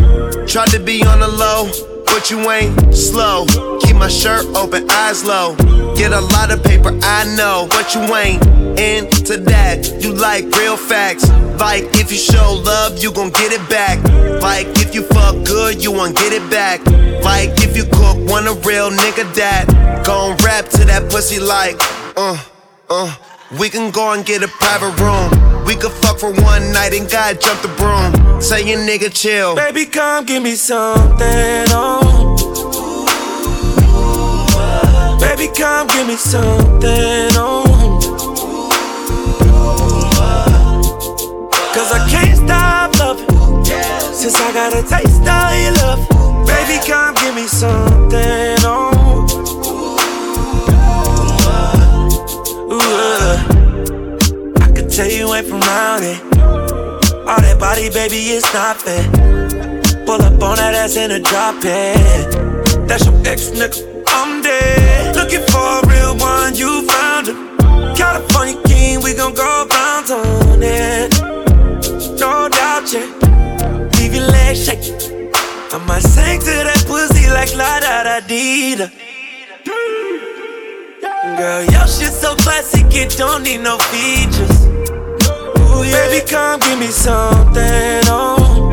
Tried 0.47 0.69
to 0.69 0.81
be 0.81 1.03
on 1.05 1.21
the 1.21 1.29
low 1.29 1.90
but 2.21 2.31
you 2.31 2.51
ain't 2.51 2.95
slow. 2.95 3.47
Keep 3.81 3.97
my 3.97 4.09
shirt 4.09 4.45
open, 4.55 4.91
eyes 4.91 5.25
low. 5.25 5.57
Get 5.97 6.13
a 6.13 6.21
lot 6.21 6.51
of 6.51 6.63
paper, 6.63 6.91
I 7.03 7.25
know, 7.35 7.67
but 7.71 7.95
you 7.95 8.01
ain't 8.15 8.45
into 8.79 9.39
that. 9.39 10.03
You 10.03 10.13
like 10.13 10.45
real 10.57 10.77
facts. 10.77 11.31
Like 11.59 11.85
if 11.97 12.13
you 12.13 12.19
show 12.19 12.61
love, 12.63 13.03
you 13.03 13.11
gon' 13.11 13.31
get 13.31 13.53
it 13.53 13.67
back. 13.71 14.05
Like 14.43 14.67
if 14.85 14.95
you 14.95 15.03
fuck 15.03 15.35
good, 15.47 15.83
you 15.83 15.93
won't 15.93 16.15
get 16.15 16.35
it 16.35 16.51
back. 16.51 16.85
Like 17.25 17.53
if 17.65 17.75
you 17.75 17.85
cook, 17.85 18.19
want 18.29 18.47
a 18.47 18.55
real 18.69 18.91
nigga 18.91 19.25
that 19.37 20.05
gon' 20.05 20.37
rap 20.45 20.69
to 20.77 20.85
that 20.85 21.11
pussy 21.11 21.41
like, 21.41 21.77
uh, 22.19 22.37
uh. 22.91 23.17
We 23.59 23.71
can 23.71 23.91
go 23.91 24.13
and 24.13 24.25
get 24.27 24.43
a 24.43 24.49
private 24.49 24.95
room. 25.01 25.60
We 25.71 25.77
could 25.77 25.93
fuck 25.93 26.19
for 26.19 26.33
one 26.33 26.73
night 26.73 26.93
and 26.95 27.09
God 27.09 27.41
jump 27.41 27.63
the 27.63 27.69
broom. 27.79 28.43
Say 28.43 28.69
your 28.69 28.81
nigga 28.81 29.09
chill. 29.15 29.55
Baby, 29.55 29.87
come 29.87 30.25
give 30.27 30.43
me 30.43 30.57
something, 30.57 31.65
oh. 31.71 32.37
Baby, 35.21 35.47
come 35.57 35.87
give 35.87 36.09
me 36.09 36.17
something, 36.17 37.31
oh. 37.39 37.63
Cause 41.73 41.93
I 41.93 42.09
can't 42.11 42.37
stop 42.37 42.99
loving. 42.99 43.65
Since 44.13 44.41
I 44.41 44.53
got 44.53 44.73
a 44.75 44.83
taste 44.83 45.23
of 45.23 45.55
your 45.63 45.73
love. 45.85 46.01
Baby, 46.49 46.81
come 46.85 47.15
give 47.15 47.37
me 47.37 47.47
something, 47.47 48.59
oh. 48.67 48.90
Tell 55.01 55.11
you 55.11 55.33
ain't 55.33 55.47
from 55.47 55.63
around 55.63 56.03
it. 56.05 56.21
All 57.25 57.41
that 57.41 57.57
body, 57.59 57.89
baby, 57.89 58.37
it's 58.37 58.45
not 58.53 58.77
fair. 58.77 59.01
Pull 60.05 60.21
up 60.21 60.43
on 60.43 60.57
that 60.61 60.75
ass 60.77 60.95
in 60.95 61.11
a 61.11 61.19
drop 61.19 61.57
it. 61.65 62.87
That's 62.87 63.07
your 63.07 63.17
ex 63.25 63.49
nigga, 63.49 63.81
I'm 64.09 64.43
dead. 64.43 65.17
Looking 65.17 65.41
for 65.49 65.57
a 65.57 65.89
real 65.89 66.21
one, 66.21 66.55
you 66.55 66.85
found 66.85 67.29
him. 67.29 67.57
California 67.97 68.61
king, 68.67 69.01
we 69.01 69.15
gon' 69.15 69.33
go 69.33 69.65
bounce 69.71 70.11
on 70.11 70.61
it. 70.61 71.17
No 72.21 72.51
doubt, 72.53 72.93
yeah. 72.93 73.09
Leave 73.97 74.13
your 74.13 74.29
legs 74.29 74.67
shaking. 74.67 75.33
I 75.73 75.81
might 75.89 76.05
sing 76.05 76.41
to 76.41 76.55
that 76.69 76.85
pussy 76.87 77.25
like 77.33 77.57
la 77.57 77.81
da 77.81 78.05
da 78.05 78.21
dee 78.21 78.77
da. 78.77 78.89
Girl, 81.41 81.65
your 81.73 81.89
shit 81.89 82.13
so 82.13 82.37
classic, 82.37 82.85
it 82.93 83.17
don't 83.17 83.45
need 83.45 83.63
no 83.63 83.79
features. 83.79 84.80
Ooh, 85.81 85.85
yeah. 85.85 86.09
Baby, 86.09 86.27
come 86.29 86.61
give 86.61 86.79
me 86.79 86.87
something, 86.89 88.03
oh. 88.07 88.71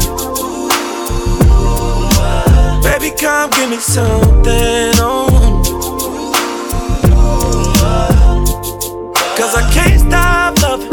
Baby, 2.83 3.15
come 3.15 3.49
give 3.51 3.69
me 3.69 3.77
something, 3.77 4.91
oh. 4.99 5.29
Cause 9.37 9.55
I 9.55 9.71
can't 9.71 9.99
stop 10.01 10.61
loving. 10.61 10.89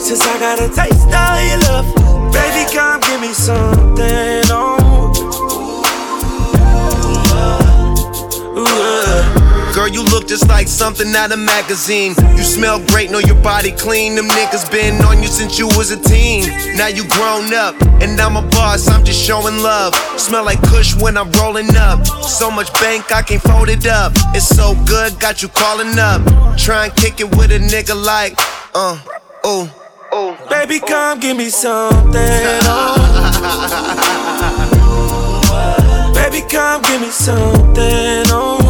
Since 0.00 0.22
I 0.22 0.38
got 0.40 0.58
a 0.58 0.68
taste 0.74 1.14
of 1.14 1.38
your 1.46 1.58
love. 1.68 2.32
Baby, 2.32 2.72
come 2.74 3.00
give 3.02 3.20
me 3.20 3.32
something, 3.32 4.50
oh. 4.50 4.79
Girl, 9.80 9.88
you 9.88 10.04
look 10.04 10.28
just 10.28 10.46
like 10.46 10.68
something 10.68 11.16
out 11.16 11.32
of 11.32 11.38
magazine. 11.38 12.14
You 12.36 12.42
smell 12.42 12.84
great, 12.88 13.10
know 13.10 13.18
your 13.18 13.40
body 13.42 13.72
clean. 13.72 14.14
Them 14.14 14.26
niggas 14.26 14.70
been 14.70 15.02
on 15.06 15.22
you 15.22 15.28
since 15.28 15.58
you 15.58 15.68
was 15.68 15.90
a 15.90 15.96
teen. 15.96 16.46
Now 16.76 16.88
you 16.88 17.08
grown 17.08 17.54
up, 17.54 17.80
and 18.02 18.20
I'm 18.20 18.36
a 18.36 18.42
boss, 18.50 18.88
I'm 18.88 19.02
just 19.06 19.24
showing 19.24 19.62
love. 19.62 19.94
Smell 20.20 20.44
like 20.44 20.60
Kush 20.64 20.94
when 21.00 21.16
I'm 21.16 21.32
rolling 21.32 21.74
up. 21.76 22.04
So 22.04 22.50
much 22.50 22.70
bank, 22.74 23.10
I 23.10 23.22
can't 23.22 23.40
fold 23.40 23.70
it 23.70 23.86
up. 23.86 24.12
It's 24.34 24.46
so 24.46 24.74
good, 24.84 25.18
got 25.18 25.40
you 25.40 25.48
calling 25.48 25.98
up. 25.98 26.20
Try 26.58 26.84
and 26.88 26.94
kick 26.94 27.18
it 27.18 27.34
with 27.34 27.50
a 27.50 27.58
nigga 27.58 27.94
like, 27.96 28.34
uh, 28.74 29.00
oh. 29.44 29.74
Oh, 30.12 30.36
baby, 30.50 30.78
come 30.80 31.20
give 31.20 31.38
me 31.38 31.48
something. 31.48 32.12
Oh. 32.12 32.92
baby, 36.14 36.42
come 36.50 36.82
give 36.82 37.00
me 37.00 37.08
something. 37.08 38.26
Oh. 38.28 38.69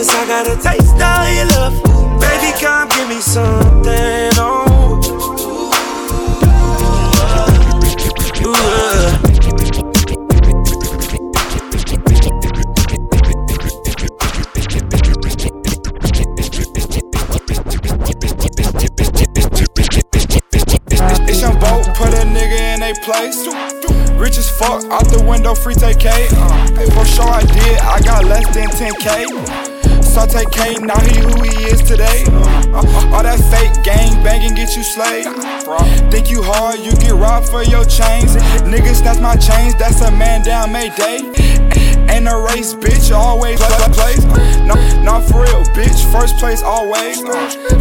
Since 0.00 0.14
I 0.14 0.26
got 0.26 0.46
a 0.46 0.56
taste 0.56 0.94
of 0.94 1.28
your 1.36 1.44
love. 1.60 1.74
Baby, 2.22 2.58
come 2.58 2.88
give 2.88 3.06
me 3.06 3.20
something. 3.20 4.29
Fuck, 24.60 24.84
out 24.92 25.08
the 25.08 25.24
window, 25.24 25.54
free 25.54 25.74
take 25.74 25.98
K. 25.98 26.28
Uh, 26.36 26.90
for 26.92 27.04
sure 27.08 27.24
I 27.24 27.40
did, 27.40 27.80
I 27.80 27.98
got 28.04 28.24
less 28.24 28.44
than 28.52 28.68
10K. 28.68 30.04
Saute 30.04 30.44
K, 30.52 30.74
now 30.84 31.00
he 31.00 31.16
who 31.18 31.32
he 31.40 31.64
is 31.72 31.80
today. 31.80 32.24
Uh, 32.28 32.84
uh, 32.84 33.14
all 33.16 33.22
that 33.22 33.40
fake 33.48 33.72
gang 33.82 34.22
banging 34.22 34.54
get 34.54 34.76
you 34.76 34.82
slayed. 34.84 35.24
Think 36.12 36.30
you 36.30 36.42
hard, 36.42 36.78
you 36.80 36.92
get 36.92 37.14
robbed 37.14 37.48
for 37.48 37.62
your 37.62 37.84
chains. 37.84 38.36
Niggas, 38.68 39.02
that's 39.02 39.20
my 39.20 39.36
chains, 39.36 39.74
that's 39.76 40.02
a 40.02 40.10
man 40.10 40.42
down 40.42 40.72
Mayday. 40.72 41.99
Ain't 42.08 42.28
a 42.28 42.36
race, 42.48 42.74
bitch, 42.74 43.14
always 43.14 43.60
play, 43.60 43.92
place. 43.92 44.24
No, 44.64 44.74
not 45.02 45.28
for 45.28 45.42
real, 45.42 45.64
bitch, 45.74 46.00
first 46.12 46.36
place 46.38 46.62
always. 46.62 47.18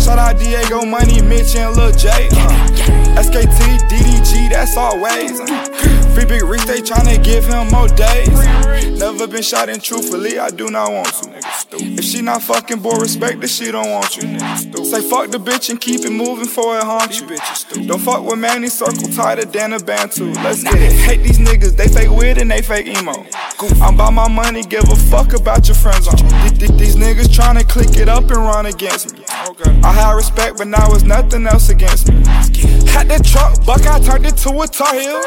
Shout 0.04 0.20
out 0.20 0.40
Diego 0.40 0.86
Money, 0.86 1.22
Mitch, 1.22 1.56
and 1.56 1.76
Lil 1.76 1.92
J. 1.92 2.10
Uh, 2.32 3.20
SKT, 3.22 3.80
DDG, 3.90 4.50
that's 4.50 4.78
always. 4.78 5.40
Free 6.14 6.26
Big 6.26 6.44
Reach, 6.44 6.66
they 6.66 6.82
tryna 6.82 7.24
give 7.24 7.46
him 7.46 7.68
more 7.70 7.88
days. 7.88 8.30
Never 9.00 9.28
been 9.28 9.42
shot 9.42 9.70
in 9.70 9.80
truthfully, 9.80 10.40
I 10.40 10.50
do 10.50 10.70
not 10.70 10.92
want 10.92 11.08
to. 11.08 11.30
If 11.72 12.04
she 12.04 12.22
not 12.22 12.42
fucking 12.42 12.80
boy, 12.80 12.98
respect 12.98 13.40
that 13.42 13.50
she 13.50 13.72
don't 13.72 13.90
want 13.90 14.18
you. 14.18 14.24
Say 14.84 15.02
fuck 15.08 15.30
the 15.30 15.38
bitch 15.38 15.70
and 15.70 15.80
keep 15.80 16.02
it 16.02 16.12
moving 16.12 16.48
for 16.48 16.78
it 16.78 16.84
haunt 16.84 17.20
you. 17.20 17.28
Don't 17.88 18.00
fuck 18.00 18.24
with 18.24 18.40
Manny, 18.40 18.68
circle 18.68 19.08
tighter 19.10 19.46
than 19.46 19.74
a 19.74 19.80
bantu. 19.80 20.32
Let's 20.34 20.64
get 20.64 20.76
it. 20.76 20.94
Hate 20.94 21.24
these 21.24 21.40
niggas, 21.40 21.78
they 21.78 21.88
fake 21.88 22.10
weird 22.10 22.38
and 22.38 22.50
they 22.52 22.62
fake 22.62 22.88
emo. 22.88 23.26
I'm 23.82 23.96
by 24.10 24.28
my 24.28 24.28
money, 24.28 24.64
give 24.64 24.84
a 24.90 24.96
fuck 24.96 25.34
about 25.34 25.68
your 25.68 25.76
friends 25.76 26.08
uh, 26.08 26.12
on. 26.12 26.18
These 26.78 26.96
niggas 26.96 27.28
tryna 27.28 27.68
click 27.68 27.98
it 27.98 28.10
up 28.10 28.24
and 28.24 28.38
run 28.38 28.66
against 28.66 29.14
me. 29.14 29.19
I 29.84 29.94
had 29.94 30.12
respect, 30.14 30.58
but 30.60 30.68
now 30.68 30.94
it's 30.94 31.04
nothing 31.04 31.48
else 31.48 31.70
against 31.70 32.12
me. 32.12 32.22
Had 32.86 33.10
the 33.10 33.20
truck, 33.24 33.66
buck, 33.66 33.86
I 33.88 34.00
turned 34.00 34.28
it 34.28 34.38
to 34.46 34.50
a 34.62 34.68
Tar 34.68 34.94
Heel. 34.94 35.22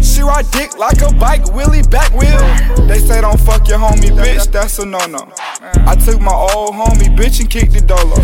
She 0.00 0.22
ride 0.22 0.50
dick 0.52 0.78
like 0.78 1.02
a 1.02 1.12
bike, 1.12 1.52
Willie 1.52 1.82
back 1.82 2.10
wheel. 2.14 2.40
They 2.86 2.98
say 2.98 3.20
don't 3.20 3.38
fuck 3.38 3.68
your 3.68 3.78
homie, 3.78 4.08
bitch, 4.08 4.50
that's 4.50 4.78
a 4.78 4.86
no 4.86 5.04
no. 5.06 5.30
I 5.86 5.96
took 5.96 6.18
my 6.18 6.32
old 6.32 6.74
homie, 6.74 7.14
bitch, 7.14 7.40
and 7.40 7.50
kicked 7.50 7.72
the 7.72 7.82
dolo. 7.82 8.16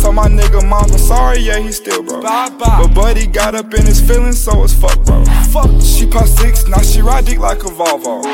Told 0.00 0.14
my 0.14 0.28
nigga 0.28 0.66
mom, 0.66 0.90
I'm 0.90 0.98
sorry, 0.98 1.40
yeah, 1.40 1.58
he 1.58 1.70
still 1.70 2.02
bro. 2.02 2.22
But 2.22 2.94
buddy 2.94 3.26
got 3.26 3.54
up 3.54 3.74
in 3.74 3.84
his 3.84 4.00
feelings, 4.00 4.40
so 4.40 4.64
it's 4.64 4.72
fuck, 4.72 5.04
bro. 5.04 5.24
Fuck, 5.52 5.70
she 5.82 6.06
pop 6.06 6.26
six, 6.26 6.66
now 6.66 6.80
she 6.80 7.02
ride 7.02 7.26
dick 7.26 7.38
like 7.38 7.62
a 7.64 7.68
Volvo. 7.68 8.24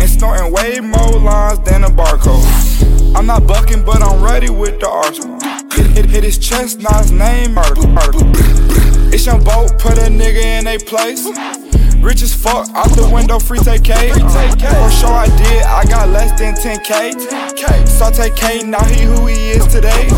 And 0.00 0.10
snorting 0.10 0.52
way 0.52 0.80
more 0.80 1.20
lines 1.20 1.60
than 1.60 1.84
a 1.84 1.88
barcode. 1.88 2.95
I'm 3.16 3.24
not 3.24 3.46
bucking, 3.46 3.82
but 3.82 4.02
I'm 4.02 4.22
ready 4.22 4.50
with 4.50 4.78
the 4.78 4.90
arsenal. 4.90 5.40
Hit, 5.72 6.04
hit, 6.04 6.22
his 6.22 6.36
chest, 6.36 6.80
not 6.80 7.00
his 7.00 7.12
name, 7.12 7.56
article, 7.56 7.88
article. 7.98 8.30
It's 9.10 9.24
your 9.24 9.38
boat, 9.40 9.78
put 9.78 9.96
a 9.96 10.10
nigga 10.12 10.60
in 10.60 10.66
a 10.66 10.76
place. 10.78 11.24
Rich 11.96 12.20
as 12.20 12.34
fuck, 12.34 12.68
out 12.74 12.90
the 12.90 13.08
window, 13.10 13.38
free 13.38 13.58
take 13.60 13.84
K. 13.84 14.10
Uh, 14.12 14.18
for 14.18 14.90
sure 14.90 15.08
I 15.08 15.34
did, 15.38 15.62
I 15.62 15.84
got 15.86 16.10
less 16.10 16.38
than 16.38 16.56
10K. 16.56 17.12
10K. 17.56 17.88
Saute 17.88 18.28
K, 18.36 18.62
now 18.64 18.84
he 18.84 19.04
who 19.04 19.24
he 19.24 19.52
is 19.52 19.66
today. 19.68 20.08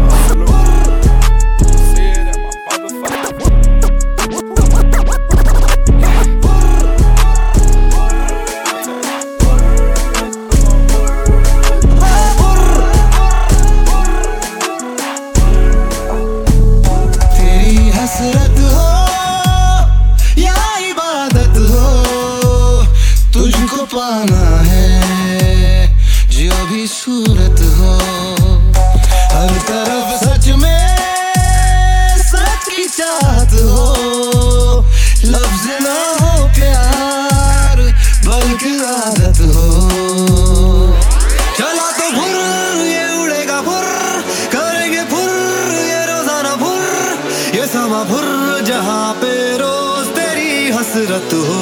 at 51.19 51.31
the. 51.31 51.58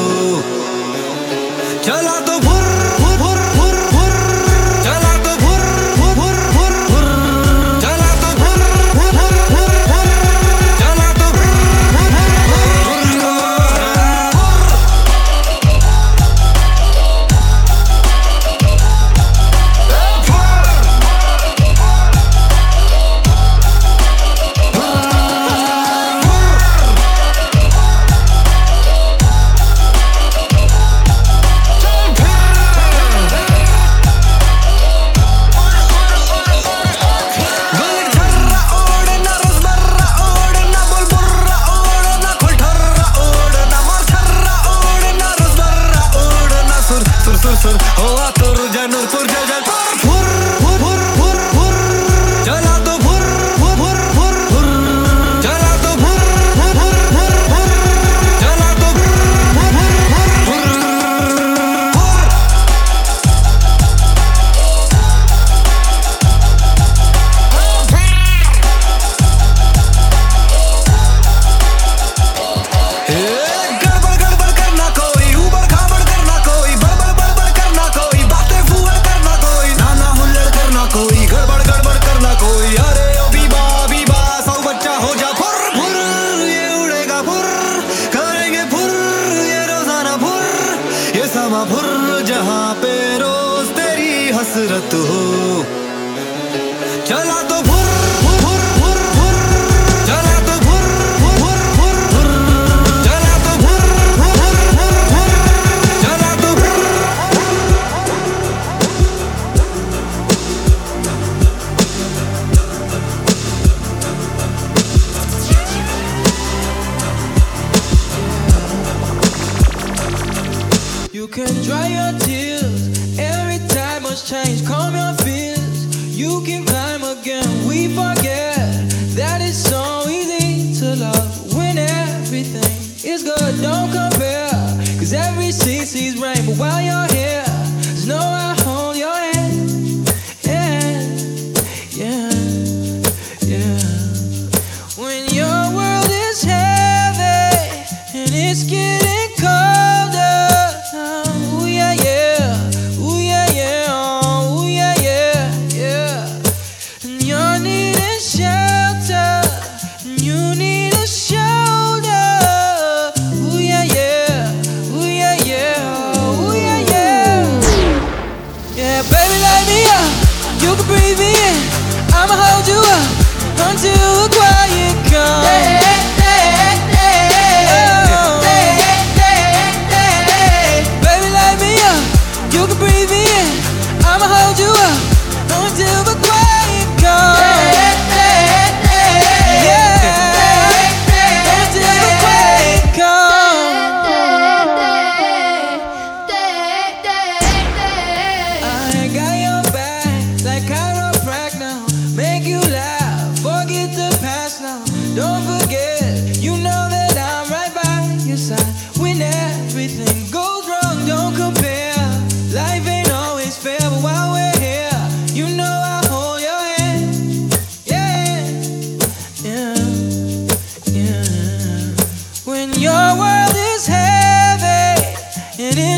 Can 121.36 121.62
dry 121.62 121.88
your 121.88 122.18
tears 122.20 122.25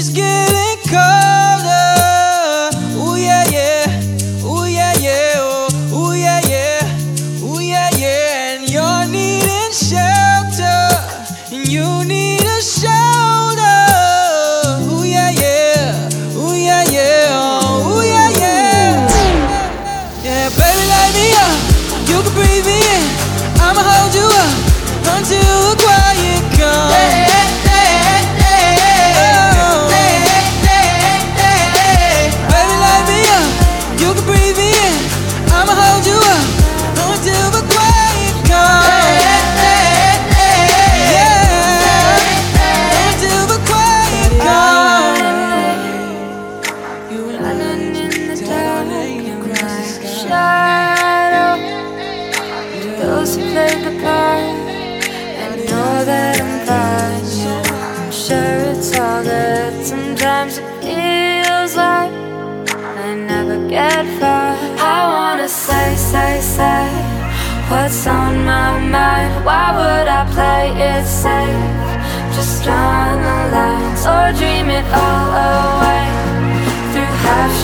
just 0.09 0.17
give 0.17 0.38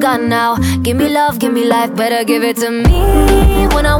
now. 0.00 0.56
Give 0.82 0.96
me 0.96 1.08
love, 1.08 1.38
give 1.38 1.52
me 1.52 1.64
life, 1.64 1.94
better 1.94 2.24
give 2.24 2.42
it 2.42 2.56
to 2.58 2.70
me 2.70 3.66
when 3.74 3.86
I 3.86 3.99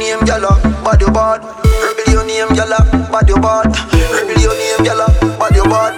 your 0.00 0.16
name, 0.16 0.26
girl, 0.26 0.44
uh, 0.46 0.84
body 0.84 1.06
bad. 1.06 1.42
Rebel 1.82 2.12
your 2.12 2.26
name, 2.26 2.48
girl, 2.54 2.72
uh, 2.72 3.10
body 3.10 3.34
bad. 3.34 3.66
Rebel 4.12 4.40
your 4.40 4.54
name, 4.54 4.84
girl, 4.84 5.06
body 5.38 5.60
uh, 5.60 5.64
bad. 5.64 5.94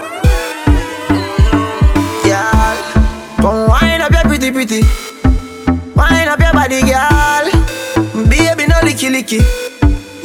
Mm-hmm, 1.10 2.28
girl, 2.28 2.76
come 3.42 3.68
wind 3.68 4.02
up 4.02 4.12
your 4.12 4.22
pretty 4.22 4.50
pretty. 4.50 4.82
Wind 5.94 6.28
up 6.28 6.40
your 6.40 6.52
body, 6.52 6.80
girl. 6.82 7.46
Baby, 8.28 8.66
no 8.66 8.76
licky 8.86 9.10
licky. 9.10 9.40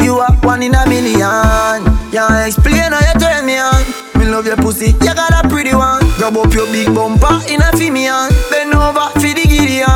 You 0.03 0.19
are 0.19 0.33
one 0.43 0.63
in 0.63 0.75
a 0.75 0.87
million. 0.87 1.83
Can't 2.11 2.47
explain 2.47 2.91
how 2.91 2.99
you 3.01 3.19
turn 3.19 3.45
me 3.45 3.57
on. 3.57 3.83
Me 4.19 4.25
love 4.29 4.45
your 4.45 4.57
pussy, 4.57 4.87
you 5.01 5.13
got 5.15 5.45
a 5.45 5.47
pretty 5.49 5.73
one. 5.73 6.05
Grab 6.17 6.37
up 6.37 6.53
your 6.53 6.67
big 6.67 6.93
bumper 6.93 7.41
in 7.49 7.61
a 7.61 7.71
Fimian. 7.73 8.29
Bend 8.51 8.73
over 8.73 9.09
for 9.13 9.33
the 9.33 9.45
Gideon. 9.47 9.87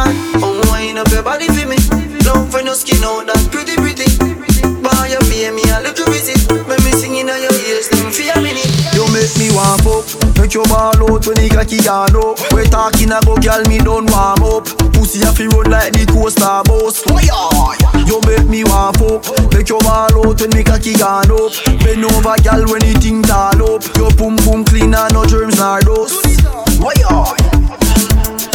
Oh, 0.41 0.61
wind 0.71 0.97
up 0.97 1.07
your 1.09 1.23
body 1.23 1.47
for 1.47 1.67
me. 1.67 1.77
Love 2.25 2.51
for 2.51 2.61
no 2.61 2.73
skin 2.73 3.03
out 3.03 3.36
me 5.97 6.05
a 6.05 6.09
little 6.09 6.13
visit. 6.13 6.67
When 6.67 6.77
me 6.83 6.91
singing 6.91 7.29
on 7.29 7.41
your 7.41 7.53
ears, 7.53 7.89
them 7.89 8.07
a 8.07 8.41
minute. 8.41 8.69
You 8.93 9.05
make 9.13 9.33
me 9.37 9.49
warm 9.53 9.81
up. 9.87 10.05
Make 10.37 10.53
your 10.53 10.65
ball 10.65 10.95
out 10.97 11.25
when 11.25 11.37
the 11.37 11.49
cocky 11.49 11.77
yarn 11.77 12.15
up. 12.15 12.37
We 12.53 12.65
talking 12.69 13.11
about 13.11 13.41
girl, 13.41 13.63
me 13.65 13.79
done 13.79 14.05
warm 14.05 14.43
up. 14.43 14.65
Pussy 14.93 15.21
a 15.21 15.31
fi 15.31 15.47
run 15.47 15.71
like 15.71 15.93
the 15.93 16.05
coaster 16.05 16.61
bus. 16.65 17.01
Fire! 17.03 17.29
Oh, 17.31 17.73
you 18.05 18.19
make 18.27 18.47
me 18.47 18.63
warm 18.63 18.95
up. 19.01 19.25
Make 19.53 19.69
your 19.69 19.81
ball 19.81 20.11
out 20.11 20.39
when 20.39 20.51
the 20.51 20.63
cocky 20.63 20.93
yarn 20.97 21.31
up. 21.31 21.53
Bend 21.81 22.05
over, 22.05 22.37
girl, 22.43 22.63
when 22.69 22.81
the 22.81 22.93
thing 22.99 23.23
tall 23.23 23.57
up. 23.75 23.81
Your 23.97 24.11
pum 24.13 24.37
pum 24.37 24.65
clean 24.65 24.93
and 24.93 25.13
no 25.13 25.25
germs 25.25 25.57
nor 25.57 25.81
dust. 25.81 26.21
Fire! 26.77 27.46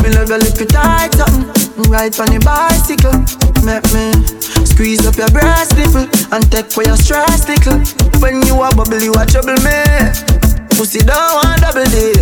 Me 0.02 0.10
love 0.10 0.28
your 0.28 0.38
little 0.38 0.66
tight 0.66 1.14
something 1.14 1.46
Ride 1.90 2.18
on 2.18 2.32
your 2.32 2.42
bicycle 2.42 3.14
Make 3.62 3.86
me 3.94 4.10
squeeze 4.66 5.06
up 5.06 5.16
your 5.16 5.30
breast 5.30 5.78
nipple 5.78 6.10
And 6.34 6.42
take 6.50 6.74
away 6.76 6.90
your 6.90 6.98
stress 6.98 7.46
nickel 7.46 7.78
When 8.20 8.42
you 8.46 8.58
a 8.60 8.74
bubble, 8.74 9.00
you 9.00 9.14
a 9.14 9.24
trouble 9.24 9.56
me. 9.62 9.78
Pussy 10.74 11.00
don't 11.00 11.44
want 11.44 11.60
double 11.60 11.86
D. 11.94 12.12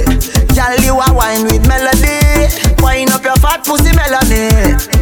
Girl, 0.52 0.76
you 0.84 0.92
a 0.92 1.06
wine 1.14 1.48
with 1.48 1.64
melody. 1.66 2.52
Wine 2.82 3.08
up 3.12 3.24
your 3.24 3.36
fat 3.36 3.64
pussy 3.64 3.94
melody 3.96 5.00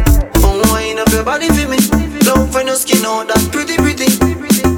wine 0.71 0.99
up 0.99 1.09
your 1.11 1.23
body 1.23 1.47
for 1.49 1.67
me. 1.67 1.77
Love 2.25 2.51
for 2.51 2.63
no 2.63 2.75
skin 2.75 3.05
out 3.05 3.27
that 3.27 3.41
pretty 3.51 3.75
pretty. 3.77 4.09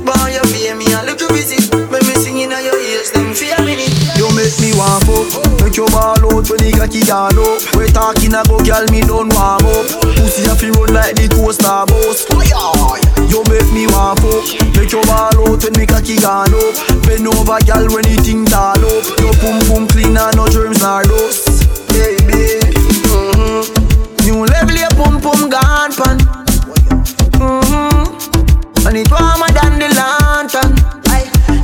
Boy, 0.02 0.34
you 0.34 0.42
pay 0.50 0.74
me 0.74 0.86
a 0.94 1.04
little 1.06 1.30
visit 1.30 1.70
When 1.92 2.02
me 2.08 2.16
singing 2.16 2.52
on 2.52 2.64
your 2.64 2.78
ears, 2.78 3.11
make 4.52 4.60
me 4.60 4.72
warm 4.76 5.08
up 5.08 5.28
Make 5.62 5.78
your 5.78 5.88
ball 5.90 6.20
out 6.20 6.50
when 6.50 6.60
the 6.60 6.72
cocky 6.76 7.00
yarn 7.08 7.38
up. 7.38 7.62
We 7.78 7.88
talking 7.92 8.34
about 8.36 8.66
girl, 8.66 8.86
me 8.92 9.02
done 9.02 9.32
warm 9.32 9.64
up 9.64 9.88
Pussy 10.18 10.44
a 10.50 10.56
fi 10.56 10.70
run 10.76 10.92
like 10.94 11.16
the 11.16 11.28
coaster 11.32 11.86
bus! 11.88 12.28
You 13.32 13.44
make 13.48 13.70
me 13.72 13.88
warm 13.88 14.20
up 14.20 14.44
Make 14.76 14.92
your 14.92 15.06
ball 15.08 15.32
out 15.32 15.64
when 15.64 15.74
the 15.74 15.86
cocky 15.88 16.20
yarn 16.20 16.52
up. 16.52 16.76
Bend 17.08 17.28
over, 17.28 17.60
girl, 17.64 17.86
when 17.96 18.04
the 18.04 18.18
thing 18.20 18.46
tall 18.46 18.76
up. 18.76 19.04
Your 19.24 19.36
pum 19.40 19.58
pum 19.68 19.88
clean 19.88 20.18
and 20.18 20.36
no 20.36 20.48
germs 20.50 20.82
nor 20.82 21.04
dust 21.04 21.72
Baby, 21.92 22.60
mm-hmm. 23.08 23.64
New 24.26 24.46
level 24.46 24.76
your 24.76 24.92
pum 25.00 25.22
pum 25.22 25.50
gone 25.50 25.94
pan. 25.96 26.18
Mm-hmm. 27.40 28.88
And 28.88 28.98
it 28.98 29.12
warmer 29.12 29.52
than 29.54 29.80
the 29.80 29.88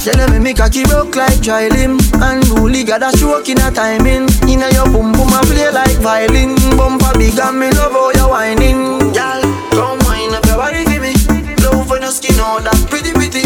Tell 0.08 0.26
me 0.32 0.40
me 0.40 0.54
cocky 0.54 0.86
broke 0.86 1.18
like 1.18 1.42
dry 1.42 1.68
limb 1.68 2.00
And 2.24 2.40
Bully 2.48 2.86
got 2.86 3.04
a 3.04 3.12
stroke 3.12 3.50
in 3.50 3.60
a 3.60 3.70
timing. 3.70 4.24
Inna 4.48 4.72
your 4.72 4.86
pum 4.86 5.12
pum 5.12 5.36
a 5.36 5.42
play 5.44 5.70
like 5.70 6.00
violin. 6.00 6.56
Bumper 6.78 7.12
big 7.20 7.38
and 7.38 7.60
me 7.60 7.70
love 7.72 7.92
how 7.92 8.12
you 8.12 8.30
whining. 8.30 9.12
Girl, 9.12 9.42
come 9.76 10.00
wind 10.08 10.34
up 10.34 10.46
your 10.46 10.56
body 10.56 10.86
for 10.86 11.02
me. 11.04 11.12
Love 11.60 11.90
for 11.90 12.00
no 12.00 12.10
skin 12.10 12.40
on 12.40 12.64
that 12.64 12.80
pretty 12.90 13.12
pretty. 13.12 13.44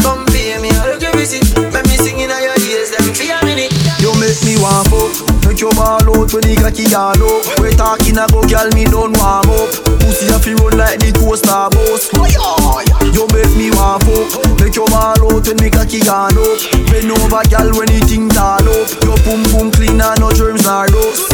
Come 0.00 0.24
pay 0.32 0.56
me 0.64 0.70
a 0.72 0.96
little 0.96 1.12
visit. 1.12 1.44
Make 1.76 1.84
me 1.84 1.96
sing 2.00 2.20
inna 2.20 2.40
your 2.40 2.56
ears 2.56 2.96
them 2.96 3.12
for 3.12 3.28
a 3.28 3.44
minute 3.44 3.72
You 4.00 4.16
make 4.16 4.40
me 4.48 4.56
warm 4.56 4.88
up 4.96 5.25
Make 5.56 5.72
your 5.72 5.72
ball 5.72 6.04
out 6.04 6.28
when 6.36 6.44
the 6.44 6.52
cocky 6.60 6.84
yarn 6.92 7.16
up 7.16 7.40
We 7.64 7.72
talking 7.72 8.20
about 8.20 8.44
girl 8.44 8.68
me 8.76 8.84
done 8.84 9.16
warm 9.16 9.48
up 9.48 9.72
Pussy 10.04 10.28
a 10.28 10.36
fi 10.36 10.52
run 10.52 10.76
like 10.76 11.00
the 11.00 11.16
coaster 11.16 11.72
bus! 11.72 12.12
You 13.16 13.24
make 13.32 13.56
me 13.56 13.72
warm 13.72 14.04
up 14.04 14.60
Make 14.60 14.76
your 14.76 14.84
ball 14.92 15.16
out 15.16 15.48
when 15.48 15.56
the 15.56 15.72
cocky 15.72 16.04
yarn 16.04 16.36
up 16.36 16.60
Bend 16.92 17.08
over 17.08 17.40
girl 17.48 17.72
when 17.72 17.88
the 17.88 18.04
thing 18.04 18.28
tall 18.28 18.68
up 18.68 18.84
Your 19.00 19.16
pum 19.24 19.40
pum 19.48 19.72
clean 19.72 19.96
and 19.96 20.20
no 20.20 20.28
germs 20.28 20.60
nor 20.60 20.92
dust! 20.92 21.24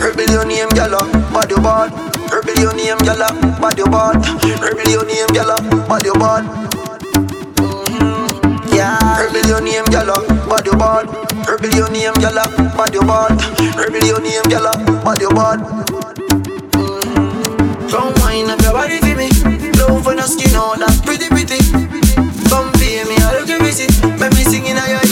Rebel 0.00 0.32
your 0.32 0.48
name, 0.48 0.72
gyal, 0.72 0.96
uh, 0.96 1.04
bad 1.28 1.52
your 1.52 1.60
bad. 1.60 1.92
Rebel 2.32 2.56
your 2.56 2.72
name, 2.72 3.04
gyal, 3.04 3.20
uh, 3.20 3.36
bad 3.60 3.76
your 3.76 3.92
bad. 3.92 4.16
Rebel 4.64 4.88
your 4.88 5.04
name, 5.04 5.28
gyal, 5.36 5.52
uh, 5.52 5.60
bad 5.84 6.08
your 6.08 6.16
bad. 6.16 6.93
Yeah. 8.74 8.98
Rebel 9.22 9.46
your 9.46 9.60
name, 9.60 9.84
gyal, 9.86 10.10
your 10.66 10.76
bad. 10.76 11.06
Rebel 11.46 11.74
your 11.76 11.90
name, 11.90 12.14
gyal, 12.14 12.34
your 12.92 13.04
bad. 13.06 13.38
Rebel 13.78 14.04
your 14.04 14.20
name, 14.20 14.42
gyal, 14.50 14.66
your 15.20 15.30
bad. 15.30 15.60
Mm. 16.74 17.90
Come 17.90 18.12
wind 18.18 18.50
up 18.50 18.60
your 18.62 18.72
body 18.72 18.98
for 18.98 19.14
me. 19.14 19.30
Love 19.78 20.02
for 20.02 20.14
no 20.14 20.26
skin 20.26 20.56
oh, 20.58 20.72
on 20.74 20.80
that 20.80 20.90
pretty 21.06 21.28
pretty. 21.30 21.62
Come 22.50 22.72
pay 22.74 23.04
me 23.06 23.14
little 23.14 23.62
visit. 23.62 23.94
Make 24.18 24.34
me 24.34 24.42
sing 24.42 24.66
in 24.66 24.76
your 24.76 25.03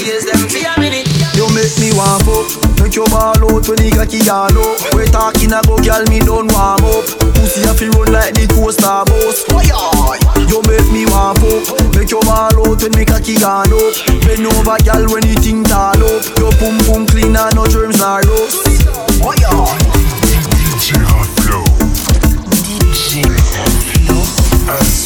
make 1.62 1.78
me 1.78 1.90
want 1.94 2.18
fuck 2.26 2.50
Make 2.82 2.98
your 2.98 3.06
ball 3.06 3.38
out 3.38 3.62
when 3.70 3.78
the 3.78 3.90
cocky 3.94 4.18
all 4.26 4.50
up. 4.50 4.74
We 4.98 5.06
talking 5.06 5.54
about 5.54 5.86
girl 5.86 6.02
me 6.10 6.18
don't 6.18 6.50
warm 6.50 6.82
up. 6.82 7.06
Pussy 7.38 7.62
a 7.62 7.72
fi 7.72 7.86
run 7.94 8.10
like 8.10 8.34
the 8.34 8.50
coaster 8.50 9.06
bus 9.06 9.46
You 10.50 10.58
make 10.66 10.90
me 10.90 11.06
want 11.06 11.38
fuck 11.38 11.62
Make 11.94 12.10
your 12.10 12.22
ball 12.26 12.50
out 12.50 12.82
when 12.82 12.92
me 12.98 13.06
cocky 13.06 13.38
all 13.38 13.62
up. 13.62 13.94
Bend 14.26 14.42
over 14.42 14.78
girl 14.82 15.06
when 15.14 15.22
the 15.22 15.38
thing 15.38 15.62
tall 15.62 15.94
up. 16.02 16.22
Your 16.42 16.50
pum 16.58 16.74
pum 16.82 17.06
clean 17.06 17.38
and 17.38 17.54
no 17.54 17.64
germs 17.70 18.02
nor 18.02 18.18
rust 18.26 18.66
Oh 19.22 19.30
yeah 19.38 19.70
DJ 20.82 20.98
Hot 21.06 21.30
Flow. 21.38 21.62
DJ 22.50 23.22
Hot 23.54 23.70
Flow. 24.98 25.01